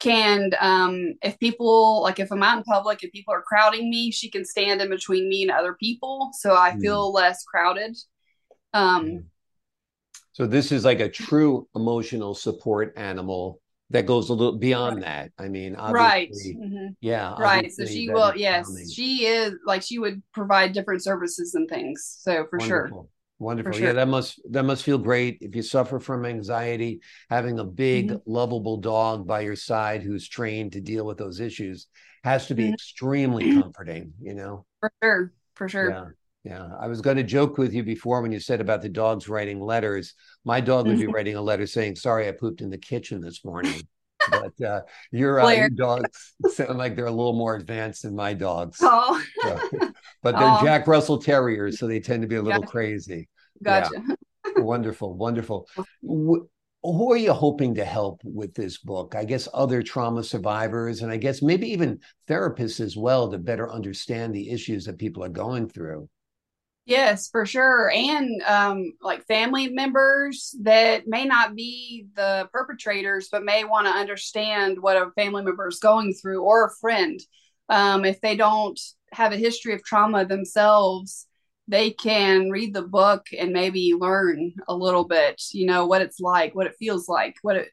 can 0.00 0.52
um 0.60 1.14
if 1.22 1.38
people 1.40 2.02
like 2.02 2.20
if 2.20 2.30
i'm 2.30 2.42
out 2.42 2.58
in 2.58 2.62
public 2.64 3.02
and 3.02 3.10
people 3.10 3.34
are 3.34 3.42
crowding 3.42 3.90
me 3.90 4.10
she 4.10 4.30
can 4.30 4.44
stand 4.44 4.80
in 4.80 4.88
between 4.88 5.28
me 5.28 5.42
and 5.42 5.50
other 5.50 5.74
people 5.74 6.30
so 6.38 6.54
i 6.54 6.70
mm. 6.70 6.80
feel 6.80 7.12
less 7.12 7.42
crowded 7.44 7.96
um 8.74 9.06
mm. 9.06 9.24
so 10.32 10.46
this 10.46 10.70
is 10.70 10.84
like 10.84 11.00
a 11.00 11.08
true 11.08 11.66
emotional 11.74 12.34
support 12.34 12.92
animal 12.96 13.60
that 13.90 14.06
goes 14.06 14.28
a 14.28 14.34
little 14.34 14.58
beyond 14.58 15.02
that 15.02 15.30
i 15.38 15.48
mean 15.48 15.74
right 15.74 16.30
mm-hmm. 16.30 16.88
yeah 17.00 17.34
right 17.38 17.72
so 17.72 17.84
she 17.86 18.10
will 18.10 18.34
yes 18.36 18.70
she 18.92 19.26
is 19.26 19.54
like 19.66 19.82
she 19.82 19.98
would 19.98 20.22
provide 20.32 20.72
different 20.72 21.02
services 21.02 21.54
and 21.54 21.68
things 21.68 22.18
so 22.20 22.46
for 22.50 22.58
Wonderful. 22.58 23.02
sure 23.02 23.08
Wonderful. 23.40 23.72
Sure. 23.72 23.86
Yeah, 23.86 23.92
that 23.92 24.08
must 24.08 24.40
that 24.50 24.64
must 24.64 24.82
feel 24.82 24.98
great 24.98 25.38
if 25.40 25.54
you 25.54 25.62
suffer 25.62 26.00
from 26.00 26.26
anxiety, 26.26 27.00
having 27.30 27.60
a 27.60 27.64
big 27.64 28.08
mm-hmm. 28.08 28.16
lovable 28.26 28.78
dog 28.78 29.28
by 29.28 29.42
your 29.42 29.54
side 29.54 30.02
who's 30.02 30.28
trained 30.28 30.72
to 30.72 30.80
deal 30.80 31.06
with 31.06 31.18
those 31.18 31.38
issues 31.38 31.86
has 32.24 32.48
to 32.48 32.54
be 32.54 32.64
mm-hmm. 32.64 32.74
extremely 32.74 33.54
comforting, 33.54 34.12
you 34.20 34.34
know. 34.34 34.66
For 34.80 34.92
sure. 35.02 35.32
For 35.54 35.68
sure. 35.68 36.16
Yeah. 36.44 36.68
I 36.80 36.86
was 36.86 37.00
going 37.00 37.16
to 37.16 37.22
joke 37.22 37.58
with 37.58 37.72
you 37.72 37.82
before 37.82 38.22
when 38.22 38.32
you 38.32 38.40
said 38.40 38.60
about 38.60 38.82
the 38.82 38.88
dogs 38.88 39.28
writing 39.28 39.60
letters. 39.60 40.14
My 40.44 40.60
dog 40.60 40.86
would 40.86 40.98
be 40.98 41.06
writing 41.14 41.36
a 41.36 41.42
letter 41.42 41.66
saying, 41.66 41.96
"Sorry, 41.96 42.28
I 42.28 42.32
pooped 42.32 42.60
in 42.60 42.70
the 42.70 42.78
kitchen 42.78 43.20
this 43.20 43.44
morning." 43.44 43.82
but 44.30 44.60
uh, 44.60 44.82
your, 45.10 45.40
uh, 45.40 45.50
your 45.50 45.70
dogs 45.70 46.34
sound 46.48 46.78
like 46.78 46.96
they're 46.96 47.06
a 47.06 47.10
little 47.10 47.34
more 47.34 47.56
advanced 47.56 48.02
than 48.02 48.14
my 48.14 48.34
dogs. 48.34 48.78
Oh. 48.80 49.22
So, 49.42 49.60
but 50.22 50.38
they're 50.38 50.50
oh. 50.50 50.60
Jack 50.62 50.86
Russell 50.86 51.18
Terriers, 51.18 51.78
so 51.78 51.86
they 51.86 52.00
tend 52.00 52.22
to 52.22 52.28
be 52.28 52.36
a 52.36 52.42
little 52.42 52.60
gotcha. 52.60 52.70
crazy. 52.70 53.28
Gotcha. 53.62 53.90
Yeah. 53.94 54.14
wonderful, 54.62 55.14
wonderful. 55.14 55.68
Who 56.02 57.12
are 57.12 57.16
you 57.16 57.32
hoping 57.32 57.74
to 57.74 57.84
help 57.84 58.20
with 58.24 58.54
this 58.54 58.78
book? 58.78 59.14
I 59.16 59.24
guess 59.24 59.48
other 59.52 59.82
trauma 59.82 60.22
survivors, 60.22 61.02
and 61.02 61.10
I 61.10 61.16
guess 61.16 61.42
maybe 61.42 61.68
even 61.70 62.00
therapists 62.28 62.80
as 62.80 62.96
well 62.96 63.30
to 63.30 63.38
better 63.38 63.70
understand 63.70 64.34
the 64.34 64.50
issues 64.50 64.84
that 64.84 64.98
people 64.98 65.24
are 65.24 65.28
going 65.28 65.68
through. 65.68 66.08
Yes, 66.88 67.28
for 67.28 67.44
sure. 67.44 67.92
And 67.94 68.40
um, 68.44 68.94
like 69.02 69.26
family 69.26 69.68
members 69.68 70.56
that 70.62 71.06
may 71.06 71.26
not 71.26 71.54
be 71.54 72.06
the 72.16 72.48
perpetrators, 72.50 73.28
but 73.30 73.44
may 73.44 73.64
want 73.64 73.86
to 73.86 73.92
understand 73.92 74.78
what 74.80 74.96
a 74.96 75.10
family 75.10 75.42
member 75.42 75.68
is 75.68 75.80
going 75.80 76.14
through 76.14 76.42
or 76.42 76.64
a 76.64 76.74
friend. 76.80 77.20
Um, 77.68 78.06
if 78.06 78.22
they 78.22 78.36
don't 78.36 78.80
have 79.12 79.32
a 79.32 79.36
history 79.36 79.74
of 79.74 79.84
trauma 79.84 80.24
themselves, 80.24 81.26
they 81.68 81.90
can 81.90 82.48
read 82.48 82.72
the 82.72 82.80
book 82.80 83.26
and 83.38 83.52
maybe 83.52 83.92
learn 83.92 84.54
a 84.66 84.74
little 84.74 85.04
bit, 85.04 85.42
you 85.52 85.66
know, 85.66 85.84
what 85.84 86.00
it's 86.00 86.20
like, 86.20 86.54
what 86.54 86.66
it 86.66 86.76
feels 86.78 87.06
like, 87.06 87.36
what 87.42 87.56
it, 87.56 87.68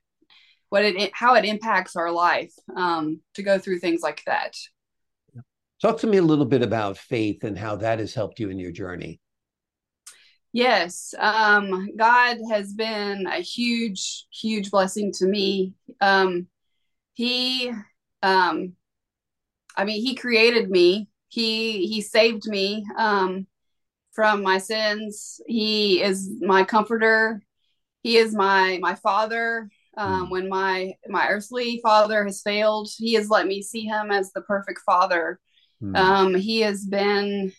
what 0.70 0.86
it, 0.86 1.12
how 1.14 1.36
it 1.36 1.46
impacts 1.46 1.96
our 1.96 2.12
life 2.12 2.54
um, 2.76 3.22
to 3.36 3.44
go 3.44 3.60
through 3.60 3.80
things 3.80 4.02
like 4.02 4.24
that. 4.28 4.56
Talk 5.86 6.00
to 6.00 6.08
me 6.08 6.18
a 6.18 6.24
little 6.24 6.46
bit 6.46 6.64
about 6.64 6.98
faith 6.98 7.44
and 7.44 7.56
how 7.56 7.76
that 7.76 8.00
has 8.00 8.16
helped 8.16 8.40
you 8.40 8.50
in 8.50 8.58
your 8.58 8.72
journey. 8.72 9.22
Yes, 10.52 11.14
um, 11.20 11.90
God 11.96 12.38
has 12.50 12.74
been 12.74 13.28
a 13.28 13.40
huge, 13.40 14.26
huge 14.34 14.72
blessing 14.72 15.12
to 15.20 15.28
me. 15.28 15.76
Um, 16.02 16.48
he, 17.14 17.72
um, 18.24 18.74
I 19.78 19.86
mean, 19.86 20.04
He 20.04 20.16
created 20.16 20.72
me. 20.72 21.08
He 21.28 21.86
He 21.86 22.02
saved 22.02 22.48
me 22.48 22.84
um, 22.98 23.46
from 24.12 24.42
my 24.42 24.58
sins. 24.58 25.40
He 25.46 26.02
is 26.02 26.32
my 26.42 26.64
comforter. 26.64 27.44
He 28.02 28.18
is 28.18 28.34
my 28.34 28.80
my 28.82 28.96
Father. 28.96 29.70
Um, 29.96 30.26
mm. 30.26 30.32
When 30.32 30.50
my 30.50 30.96
my 31.08 31.28
earthly 31.28 31.80
father 31.84 32.26
has 32.26 32.42
failed, 32.42 32.90
He 32.98 33.14
has 33.14 33.30
let 33.30 33.46
me 33.46 33.62
see 33.62 33.86
Him 33.86 34.10
as 34.10 34.32
the 34.32 34.42
perfect 34.42 34.80
Father 34.80 35.40
Mm. 35.82 35.98
Um, 35.98 36.36
he 36.36 36.62
has 36.62 36.86
been 36.86 37.52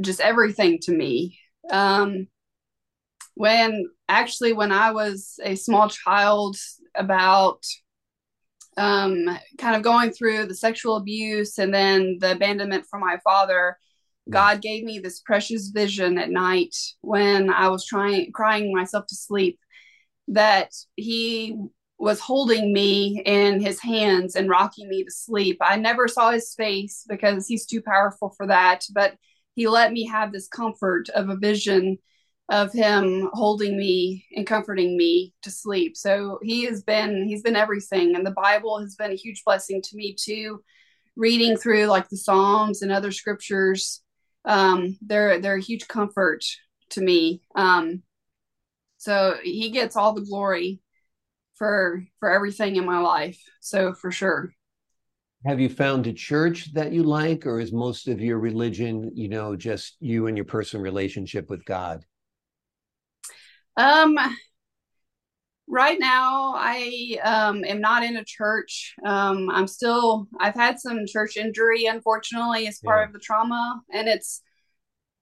just 0.00 0.20
everything 0.20 0.78
to 0.82 0.92
me. 0.92 1.38
Um, 1.70 2.28
when 3.34 3.86
actually, 4.08 4.52
when 4.52 4.72
I 4.72 4.92
was 4.92 5.38
a 5.42 5.56
small 5.56 5.88
child, 5.88 6.56
about 6.96 7.62
um, 8.76 9.38
kind 9.58 9.76
of 9.76 9.82
going 9.82 10.10
through 10.10 10.46
the 10.46 10.54
sexual 10.54 10.96
abuse 10.96 11.58
and 11.58 11.72
then 11.72 12.18
the 12.20 12.32
abandonment 12.32 12.86
from 12.86 13.00
my 13.00 13.18
father, 13.24 13.78
hmm. 14.26 14.32
God 14.32 14.62
gave 14.62 14.84
me 14.84 14.98
this 14.98 15.20
precious 15.20 15.68
vision 15.68 16.18
at 16.18 16.30
night 16.30 16.74
when 17.00 17.50
I 17.50 17.68
was 17.68 17.86
trying 17.86 18.32
crying 18.32 18.72
myself 18.72 19.06
to 19.08 19.14
sleep 19.14 19.58
that 20.28 20.72
he 20.96 21.56
was 21.98 22.20
holding 22.20 22.72
me 22.72 23.22
in 23.24 23.60
his 23.60 23.80
hands 23.80 24.36
and 24.36 24.50
rocking 24.50 24.88
me 24.88 25.04
to 25.04 25.10
sleep. 25.10 25.58
I 25.60 25.76
never 25.76 26.08
saw 26.08 26.30
his 26.30 26.54
face 26.54 27.04
because 27.08 27.46
he's 27.46 27.66
too 27.66 27.80
powerful 27.80 28.34
for 28.36 28.46
that, 28.48 28.84
but 28.92 29.14
he 29.54 29.66
let 29.66 29.92
me 29.92 30.06
have 30.06 30.32
this 30.32 30.48
comfort 30.48 31.08
of 31.10 31.30
a 31.30 31.36
vision 31.36 31.98
of 32.48 32.72
him 32.72 33.28
holding 33.32 33.76
me 33.76 34.24
and 34.36 34.46
comforting 34.46 34.96
me 34.96 35.34
to 35.42 35.50
sleep. 35.50 35.96
So 35.96 36.38
he 36.42 36.64
has 36.66 36.82
been 36.82 37.26
he's 37.26 37.42
been 37.42 37.56
everything 37.56 38.14
and 38.14 38.24
the 38.24 38.30
Bible 38.30 38.78
has 38.78 38.94
been 38.94 39.10
a 39.10 39.16
huge 39.16 39.42
blessing 39.44 39.82
to 39.82 39.96
me 39.96 40.14
too. 40.18 40.62
Reading 41.16 41.56
through 41.56 41.86
like 41.86 42.08
the 42.08 42.16
Psalms 42.16 42.82
and 42.82 42.92
other 42.92 43.10
scriptures 43.10 44.02
um 44.44 44.96
they're 45.00 45.40
they're 45.40 45.56
a 45.56 45.62
huge 45.62 45.88
comfort 45.88 46.44
to 46.90 47.00
me. 47.00 47.42
Um 47.56 48.02
so 48.98 49.36
he 49.42 49.70
gets 49.70 49.96
all 49.96 50.12
the 50.12 50.24
glory 50.24 50.80
for 51.56 52.04
for 52.20 52.30
everything 52.30 52.76
in 52.76 52.84
my 52.84 52.98
life. 52.98 53.40
So 53.60 53.92
for 53.92 54.10
sure. 54.10 54.52
Have 55.44 55.60
you 55.60 55.68
found 55.68 56.06
a 56.06 56.12
church 56.12 56.72
that 56.74 56.92
you 56.92 57.04
like, 57.04 57.46
or 57.46 57.60
is 57.60 57.72
most 57.72 58.08
of 58.08 58.20
your 58.20 58.38
religion, 58.38 59.12
you 59.14 59.28
know, 59.28 59.54
just 59.54 59.96
you 60.00 60.26
and 60.26 60.36
your 60.36 60.46
personal 60.46 60.82
relationship 60.82 61.48
with 61.50 61.64
God? 61.64 62.04
Um, 63.76 64.18
right 65.68 65.98
now 66.00 66.54
I 66.56 67.18
um, 67.22 67.64
am 67.64 67.80
not 67.80 68.02
in 68.02 68.16
a 68.16 68.24
church. 68.24 68.94
Um, 69.04 69.50
I'm 69.50 69.66
still. 69.66 70.26
I've 70.40 70.54
had 70.54 70.80
some 70.80 71.06
church 71.06 71.36
injury, 71.36 71.86
unfortunately, 71.86 72.66
as 72.66 72.80
part 72.80 73.02
yeah. 73.02 73.06
of 73.06 73.12
the 73.12 73.20
trauma, 73.20 73.82
and 73.92 74.08
it's 74.08 74.42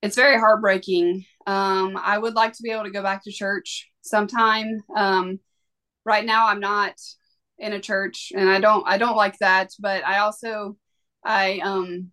it's 0.00 0.16
very 0.16 0.38
heartbreaking. 0.38 1.24
Um, 1.46 1.98
I 2.00 2.18
would 2.18 2.34
like 2.34 2.52
to 2.52 2.62
be 2.62 2.70
able 2.70 2.84
to 2.84 2.90
go 2.90 3.02
back 3.02 3.24
to 3.24 3.32
church 3.32 3.90
sometime. 4.02 4.80
Right 6.04 6.24
now 6.24 6.48
I'm 6.48 6.60
not 6.60 6.94
in 7.58 7.72
a 7.72 7.80
church 7.80 8.32
and 8.34 8.48
I 8.48 8.60
don't 8.60 8.86
I 8.86 8.98
don't 8.98 9.16
like 9.16 9.38
that, 9.38 9.70
but 9.78 10.04
I 10.04 10.18
also 10.18 10.76
I 11.24 11.60
um 11.62 12.10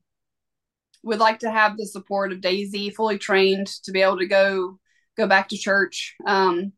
would 1.04 1.20
like 1.20 1.40
to 1.40 1.52
have 1.52 1.78
the 1.78 1.86
support 1.86 2.32
of 2.32 2.42
Daisy 2.42 2.90
fully 2.92 3.18
trained 3.18 3.68
to 3.84 3.92
be 3.92 4.02
able 4.02 4.20
to 4.20 4.28
go 4.28 4.80
go 5.18 5.28
back 5.28 5.50
to 5.50 5.58
church. 5.58 6.16
Um 6.26 6.74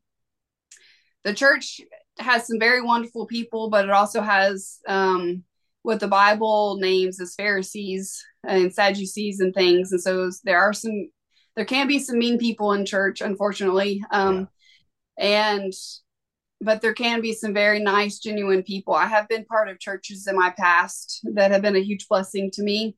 the 1.24 1.34
church 1.34 1.82
has 2.20 2.48
some 2.48 2.60
very 2.60 2.82
wonderful 2.82 3.26
people, 3.26 3.70
but 3.70 3.86
it 3.86 3.92
also 3.92 4.22
has 4.22 4.80
um 4.88 5.44
what 5.82 6.00
the 6.00 6.08
Bible 6.08 6.78
names 6.80 7.20
as 7.20 7.36
Pharisees 7.36 8.24
and 8.48 8.74
Sadducees 8.74 9.40
and 9.42 9.54
things. 9.54 9.92
And 9.92 10.02
so 10.02 10.30
there 10.44 10.60
are 10.60 10.74
some 10.74 11.10
there 11.56 11.66
can 11.66 11.88
be 11.88 12.00
some 12.00 12.18
mean 12.18 12.38
people 12.40 12.74
in 12.74 12.86
church, 12.86 13.22
unfortunately. 13.22 14.04
Um 14.12 14.48
yeah. 15.18 15.26
and 15.26 15.74
but 16.64 16.82
there 16.82 16.94
can 16.94 17.22
be 17.22 17.34
some 17.34 17.54
very 17.54 17.80
nice, 17.80 18.20
genuine 18.20 18.64
people. 18.64 18.94
I 18.94 19.06
have 19.06 19.28
been 19.28 19.46
part 19.46 19.70
of 19.70 19.80
churches 19.80 20.28
in 20.28 20.36
my 20.36 20.52
past 20.52 21.22
that 21.34 21.52
have 21.52 21.62
been 21.62 21.76
a 21.76 21.84
huge 21.84 22.08
blessing 22.08 22.50
to 22.54 22.64
me. 22.64 22.96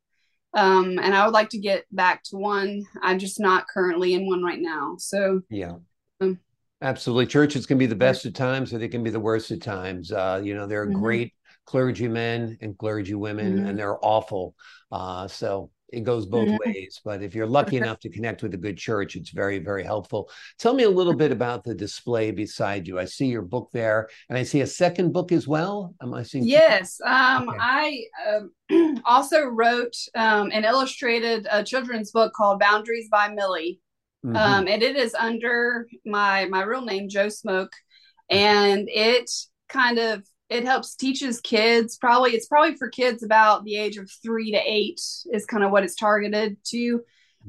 Um, 0.54 1.00
and 1.00 1.14
I 1.14 1.26
would 1.26 1.34
like 1.34 1.50
to 1.50 1.58
get 1.58 1.86
back 1.92 2.24
to 2.26 2.38
one. 2.38 2.86
I'm 3.02 3.20
just 3.20 3.40
not 3.40 3.68
currently 3.68 4.14
in 4.14 4.28
one 4.28 4.42
right 4.42 4.62
now. 4.62 4.96
So, 4.98 5.42
yeah. 5.50 5.74
Um, 6.22 6.40
Absolutely. 6.82 7.28
Churches 7.28 7.66
can 7.66 7.78
be 7.78 7.88
the 7.88 7.96
best 7.96 8.26
of 8.26 8.34
times 8.34 8.74
or 8.74 8.78
they 8.78 8.88
can 8.88 9.04
be 9.04 9.10
the 9.10 9.20
worst 9.20 9.52
of 9.52 9.60
times. 9.60 10.12
Uh, 10.12 10.42
you 10.44 10.56
know, 10.56 10.66
there 10.66 10.82
are 10.82 10.88
mm-hmm. 10.88 11.02
great 11.02 11.34
clergymen 11.66 12.58
and 12.62 12.78
clergy 12.78 13.16
women, 13.16 13.58
mm-hmm. 13.58 13.66
and 13.68 13.78
they're 13.80 14.04
awful. 14.06 14.56
Uh, 14.92 15.28
so 15.28 15.72
it 15.90 16.02
goes 16.04 16.26
both 16.26 16.48
Mhm. 16.48 16.58
ways. 16.66 17.00
But 17.04 17.22
if 17.24 17.36
you're 17.36 17.48
lucky 17.48 17.78
enough 17.78 18.00
to 18.00 18.10
connect 18.10 18.44
with 18.44 18.54
a 18.54 18.58
good 18.58 18.78
church, 18.78 19.16
it's 19.16 19.30
very, 19.30 19.60
very 19.60 19.84
helpful. 19.84 20.30
Tell 20.58 20.74
me 20.74 20.84
a 20.84 20.90
little 20.90 21.14
bit 21.14 21.32
about 21.32 21.64
the 21.64 21.76
display 21.76 22.32
beside 22.32 22.88
you. 22.88 23.00
I 23.00 23.06
see 23.06 23.28
your 23.28 23.44
book 23.44 23.70
there, 23.72 24.10
and 24.30 24.38
I 24.38 24.44
see 24.44 24.62
a 24.62 24.68
second 24.68 25.14
book 25.14 25.32
as 25.32 25.48
well. 25.48 25.94
Am 26.02 26.14
I 26.14 26.24
seeing? 26.24 26.46
Yes, 26.46 27.00
um, 27.06 27.50
Okay. 27.50 27.58
I 27.60 28.04
um, 28.28 29.02
also 29.06 29.46
wrote 29.46 29.96
um, 30.16 30.50
and 30.52 30.66
illustrated 30.66 31.48
a 31.50 31.64
children's 31.64 32.12
book 32.12 32.34
called 32.34 32.60
Boundaries 32.60 33.08
by 33.10 33.30
Millie, 33.30 33.80
Mhm. 34.24 34.36
um, 34.38 34.68
and 34.68 34.82
it 34.84 34.96
is 34.96 35.14
under 35.14 35.88
my 36.06 36.46
my 36.46 36.64
real 36.64 36.82
name, 36.82 37.10
Jo 37.10 37.28
Smoak, 37.28 37.70
and 38.30 38.90
it 38.90 39.30
kind 39.70 40.00
of 40.00 40.24
it 40.56 40.66
helps 40.66 40.96
teaches 40.96 41.42
kids. 41.42 41.98
Probably 41.98 42.32
it's 42.32 42.48
probably 42.48 42.76
for 42.76 42.90
kids 42.90 43.24
about 43.24 43.64
the 43.64 43.78
age 43.78 43.98
of 43.98 44.10
three 44.24 44.52
to 44.52 44.58
eight 44.58 45.02
is 45.32 45.46
kind 45.46 45.64
of 45.64 45.72
what 45.72 45.84
it's 45.84 45.96
targeted 45.96 46.58
to. 46.66 47.02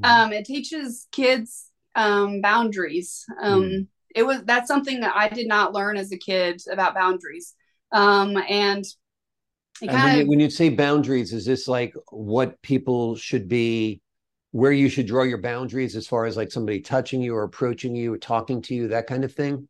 Um, 0.02 0.32
it 0.32 0.44
teaches 0.44 1.08
kids 1.12 1.70
um, 1.94 2.40
boundaries. 2.40 3.24
Um, 3.40 3.62
Mm. 3.62 3.86
It 4.14 4.22
was 4.26 4.42
that's 4.44 4.68
something 4.68 5.00
that 5.00 5.14
I 5.14 5.28
did 5.28 5.46
not 5.46 5.74
learn 5.74 5.98
as 5.98 6.10
a 6.10 6.16
kid 6.16 6.62
about 6.72 6.94
boundaries, 6.94 7.54
um, 7.92 8.36
and 8.48 8.82
it 9.82 9.90
And 9.90 10.02
when 10.02 10.16
you, 10.16 10.26
when 10.26 10.40
you 10.40 10.48
say 10.50 10.70
boundaries, 10.70 11.32
is 11.34 11.44
this 11.44 11.68
like 11.68 11.94
what 12.10 12.60
people 12.62 13.14
should 13.16 13.46
be, 13.46 14.00
where 14.52 14.72
you 14.72 14.88
should 14.88 15.06
draw 15.06 15.22
your 15.22 15.40
boundaries 15.42 15.96
as 15.96 16.06
far 16.06 16.24
as 16.24 16.36
like 16.36 16.50
somebody 16.50 16.80
touching 16.80 17.20
you 17.20 17.34
or 17.34 17.42
approaching 17.42 17.94
you 17.94 18.14
or 18.14 18.18
talking 18.18 18.62
to 18.62 18.74
you, 18.74 18.88
that 18.88 19.06
kind 19.06 19.24
of 19.24 19.34
thing? 19.34 19.68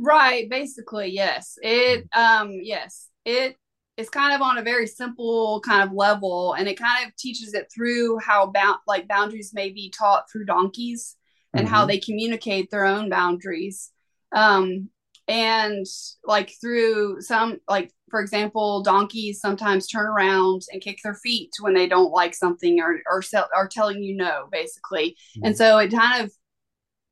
Right, 0.00 0.48
basically, 0.48 1.08
yes. 1.08 1.58
It 1.62 2.06
um, 2.16 2.52
yes, 2.62 3.08
It 3.24 3.56
it 3.96 4.02
is 4.02 4.10
kind 4.10 4.34
of 4.34 4.42
on 4.42 4.58
a 4.58 4.62
very 4.62 4.86
simple 4.86 5.60
kind 5.64 5.82
of 5.82 5.94
level, 5.94 6.54
and 6.54 6.68
it 6.68 6.78
kind 6.78 7.06
of 7.06 7.14
teaches 7.16 7.54
it 7.54 7.68
through 7.74 8.18
how 8.20 8.46
bound 8.46 8.78
like 8.86 9.08
boundaries 9.08 9.52
may 9.54 9.70
be 9.70 9.92
taught 9.96 10.30
through 10.30 10.46
donkeys 10.46 11.16
and 11.54 11.68
how 11.68 11.84
Mhm. 11.84 11.86
they 11.86 11.98
communicate 11.98 12.70
their 12.70 12.86
own 12.86 13.10
boundaries. 13.10 13.92
Um, 14.32 14.90
and 15.28 15.86
like 16.24 16.52
through 16.60 17.20
some 17.20 17.60
like 17.68 17.92
for 18.10 18.20
example 18.20 18.82
donkeys 18.82 19.40
sometimes 19.40 19.86
turn 19.86 20.06
around 20.06 20.62
and 20.72 20.82
kick 20.82 20.98
their 21.04 21.14
feet 21.14 21.50
when 21.60 21.74
they 21.74 21.86
don't 21.88 22.10
like 22.12 22.34
something 22.34 22.80
or 22.80 23.00
or 23.08 23.22
sell, 23.22 23.48
are 23.56 23.68
telling 23.68 24.02
you 24.02 24.16
no 24.16 24.48
basically 24.50 25.16
and 25.44 25.56
so 25.56 25.78
it 25.78 25.92
kind 25.92 26.24
of 26.24 26.32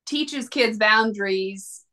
teaches 0.07 0.49
kids 0.49 0.79
boundaries 0.79 1.85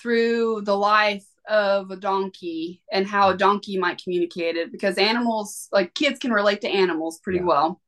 through 0.00 0.62
the 0.62 0.76
life 0.76 1.24
of 1.48 1.90
a 1.90 1.96
donkey 1.96 2.82
and 2.92 3.06
how 3.06 3.30
a 3.30 3.36
donkey 3.36 3.78
might 3.78 4.02
communicate 4.02 4.56
it 4.56 4.70
because 4.70 4.98
animals 4.98 5.68
like 5.72 5.94
kids 5.94 6.18
can 6.18 6.32
relate 6.32 6.60
to 6.62 6.68
animals 6.68 7.20
pretty 7.20 7.38
Yeah. 7.38 7.46
well. 7.46 7.80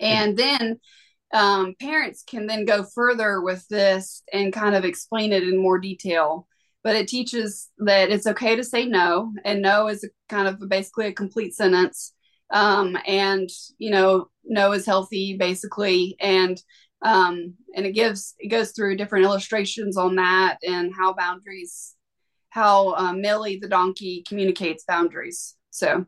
And 0.00 0.36
then 0.36 0.80
um, 1.32 1.74
parents 1.80 2.24
can 2.26 2.46
then 2.46 2.64
go 2.64 2.84
further 2.84 3.40
with 3.40 3.66
this 3.68 4.22
and 4.32 4.52
kind 4.52 4.74
of 4.74 4.84
explain 4.84 5.32
it 5.32 5.42
in 5.42 5.58
more 5.58 5.78
detail. 5.78 6.46
But 6.84 6.96
it 6.96 7.08
teaches 7.08 7.68
that 7.78 8.10
it's 8.10 8.26
okay 8.28 8.56
to 8.56 8.64
say 8.64 8.86
no 8.86 9.32
and 9.44 9.62
no 9.62 9.88
is 9.88 10.04
a 10.04 10.08
kind 10.28 10.48
of 10.48 10.68
basically 10.68 11.06
a 11.06 11.12
complete 11.12 11.54
sentence. 11.54 12.12
Um, 12.50 12.96
and 13.06 13.50
you 13.78 13.90
know 13.90 14.30
no 14.44 14.72
is 14.72 14.86
healthy 14.86 15.36
basically. 15.36 16.16
And 16.20 16.62
um, 17.02 17.54
and 17.74 17.86
it 17.86 17.92
gives 17.92 18.34
it 18.38 18.48
goes 18.48 18.72
through 18.72 18.96
different 18.96 19.24
illustrations 19.24 19.96
on 19.96 20.16
that 20.16 20.58
and 20.66 20.92
how 20.96 21.12
boundaries 21.12 21.94
how 22.50 22.94
uh, 22.94 23.12
millie 23.12 23.58
the 23.60 23.68
donkey 23.68 24.24
communicates 24.26 24.84
boundaries 24.84 25.56
so 25.70 26.06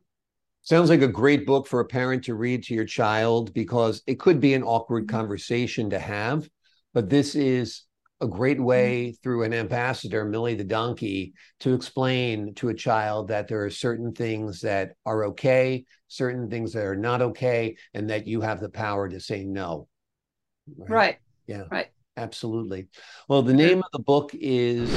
Sounds 0.62 0.90
like 0.90 1.02
a 1.02 1.08
great 1.08 1.46
book 1.46 1.66
for 1.66 1.80
a 1.80 1.84
parent 1.86 2.24
to 2.24 2.34
read 2.34 2.62
to 2.64 2.74
your 2.74 2.84
child 2.84 3.54
because 3.54 4.02
it 4.06 4.20
could 4.20 4.38
be 4.40 4.54
an 4.54 4.62
awkward 4.62 5.08
Mm-hmm. 5.08 5.08
conversation 5.08 5.90
to 5.90 5.98
have, 5.98 6.48
but 6.92 7.08
this 7.08 7.34
is 7.34 7.84
a 8.20 8.26
great 8.26 8.60
way 8.60 9.12
through 9.22 9.44
an 9.44 9.54
ambassador, 9.54 10.24
Millie 10.24 10.56
the 10.56 10.64
donkey, 10.64 11.32
to 11.60 11.72
explain 11.74 12.54
to 12.56 12.68
a 12.68 12.74
child 12.74 13.28
that 13.28 13.48
there 13.48 13.64
are 13.64 13.70
certain 13.70 14.12
things 14.12 14.60
that 14.60 14.94
are 15.06 15.24
okay, 15.26 15.84
certain 16.08 16.50
things 16.50 16.72
that 16.72 16.84
are 16.84 16.96
not 16.96 17.22
okay, 17.22 17.76
and 17.94 18.10
that 18.10 18.26
you 18.26 18.40
have 18.42 18.60
the 18.60 18.68
power 18.68 19.08
to 19.08 19.20
say 19.20 19.44
no. 19.44 19.88
Right 20.76 21.18
Yeah. 21.46 21.64
Right. 21.70 21.88
Absolutely. 22.16 22.88
Well, 23.28 23.42
the 23.42 23.54
name 23.54 23.78
of 23.78 23.90
the 23.92 24.00
book 24.00 24.32
is 24.34 24.90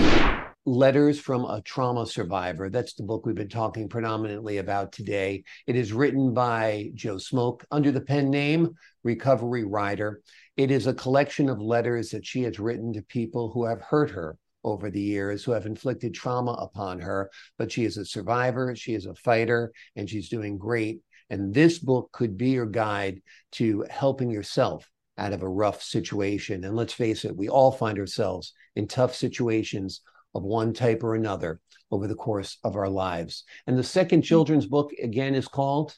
Letters 0.65 1.19
from 1.19 1.45
a 1.45 1.61
Trauma 1.61 2.05
Survivor. 2.07 2.69
That's 2.69 2.95
the 2.95 3.03
book 3.03 3.25
we've 3.25 3.35
been 3.35 3.47
talking 3.47 3.87
predominantly 3.87 4.57
about 4.57 4.91
today. 4.91 5.43
It 5.67 5.75
is 5.75 5.93
written 5.93 6.33
by 6.33 6.91
Jo 6.95 7.15
Smoak 7.15 7.63
under 7.69 7.91
the 7.91 8.01
pen 8.01 8.31
name 8.31 8.75
Recovery 9.03 9.63
Ryder. 9.63 10.21
It 10.57 10.71
is 10.71 10.87
a 10.87 10.93
collection 10.93 11.47
of 11.47 11.61
letters 11.61 12.09
that 12.09 12.25
she 12.25 12.41
has 12.43 12.59
written 12.59 12.91
to 12.93 13.03
people 13.03 13.51
who 13.51 13.65
have 13.65 13.81
hurt 13.81 14.09
her 14.11 14.37
over 14.63 14.89
the 14.89 15.01
years, 15.01 15.43
who 15.43 15.51
have 15.51 15.65
inflicted 15.65 16.13
trauma 16.13 16.53
upon 16.53 16.99
her. 16.99 17.29
But 17.57 17.71
she 17.71 17.85
is 17.85 17.97
a 17.97 18.05
survivor, 18.05 18.75
she 18.75 18.93
is 18.93 19.05
a 19.05 19.15
fighter, 19.15 19.71
and 19.95 20.09
she's 20.09 20.29
doing 20.29 20.57
great. 20.57 21.01
And 21.29 21.53
this 21.53 21.79
book 21.79 22.11
could 22.11 22.35
be 22.35 22.49
your 22.49 22.65
guide 22.65 23.21
to 23.53 23.85
helping 23.89 24.29
yourself 24.31 24.87
out 25.17 25.33
of 25.33 25.43
a 25.43 25.49
rough 25.49 25.81
situation. 25.81 26.63
And 26.63 26.75
let's 26.75 26.93
face 26.93 27.25
it, 27.25 27.35
we 27.35 27.49
all 27.49 27.71
find 27.71 27.99
ourselves 27.99 28.53
in 28.75 28.87
tough 28.87 29.15
situations 29.15 30.01
of 30.33 30.43
one 30.43 30.73
type 30.73 31.03
or 31.03 31.15
another 31.15 31.59
over 31.91 32.07
the 32.07 32.15
course 32.15 32.57
of 32.63 32.75
our 32.75 32.89
lives. 32.89 33.43
And 33.67 33.77
the 33.77 33.83
second 33.83 34.19
mm-hmm. 34.19 34.27
children's 34.27 34.65
book, 34.65 34.91
again, 35.01 35.35
is 35.35 35.47
called 35.47 35.95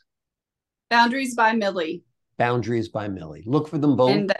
boundaries 0.89 1.35
by 1.35 1.53
millie 1.53 2.03
Boundaries 2.37 2.89
by 2.89 3.07
Millie. 3.07 3.43
Look 3.45 3.67
for 3.67 3.77
them 3.77 3.95
both. 3.95 4.11
and 4.11 4.33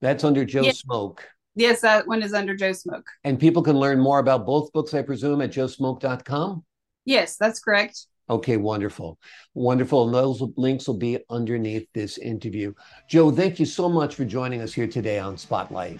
That's 0.00 0.24
under 0.24 0.44
Jo. 0.44 0.62
Smoak. 0.62 1.20
yes 1.54 1.80
that 1.80 2.06
one 2.06 2.22
is 2.22 2.34
under 2.34 2.54
jo 2.54 2.70
smoak 2.70 3.02
And 3.24 3.40
people 3.40 3.62
can 3.62 3.76
learn 3.76 3.98
more 3.98 4.18
about 4.18 4.46
both 4.46 4.72
books, 4.72 4.94
I 4.94 5.02
presume, 5.02 5.40
at 5.40 5.50
josmoak.com. 5.50 6.64
yes 7.04 7.36
that's 7.36 7.60
correct 7.60 8.06
Okay, 8.30 8.56
wonderful. 8.56 9.18
Wonderful. 9.54 10.06
And 10.06 10.14
those 10.14 10.42
links 10.56 10.86
will 10.86 10.98
be 10.98 11.18
underneath 11.30 11.88
this 11.94 12.18
interview. 12.18 12.74
Jo, 13.08 13.30
thank 13.30 13.58
you 13.58 13.66
so 13.66 13.88
much 13.88 14.14
for 14.14 14.24
joining 14.24 14.60
us 14.60 14.72
here 14.72 14.86
today 14.86 15.18
on 15.18 15.36
Spotlight. 15.36 15.98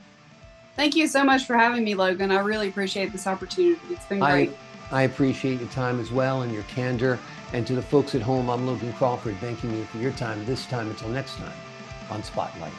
Thank 0.77 0.95
you 0.95 1.09
so 1.09 1.25
much 1.25 1.45
for 1.45 1.57
having 1.57 1.85
me, 1.85 1.95
Logan. 1.95 2.31
I 2.31 2.39
really 2.41 2.69
appreciate 2.69 3.13
this 3.13 3.27
opportunity. 3.27 3.81
It's 3.91 4.07
been 4.07 4.23
I, 4.23 4.31
great. 4.31 4.57
I 4.93 5.03
appreciate 5.03 5.59
your 5.59 5.69
time 5.71 5.99
as 6.01 6.13
well 6.13 6.43
and 6.43 6.53
your 6.53 6.63
candor. 6.65 7.19
And 7.53 7.67
to 7.67 7.75
the 7.75 7.83
folks 7.83 8.15
at 8.15 8.23
home, 8.23 8.49
I'm 8.49 8.67
Logan 8.67 8.93
Crawford, 8.93 9.37
thanking 9.39 9.75
you 9.75 9.85
for 9.87 9.99
your 9.99 10.13
time 10.13 10.45
this 10.45 10.67
time 10.67 10.89
until 10.89 11.09
next 11.09 11.37
time 11.37 11.57
on 12.11 12.23
Spotlight. 12.23 12.73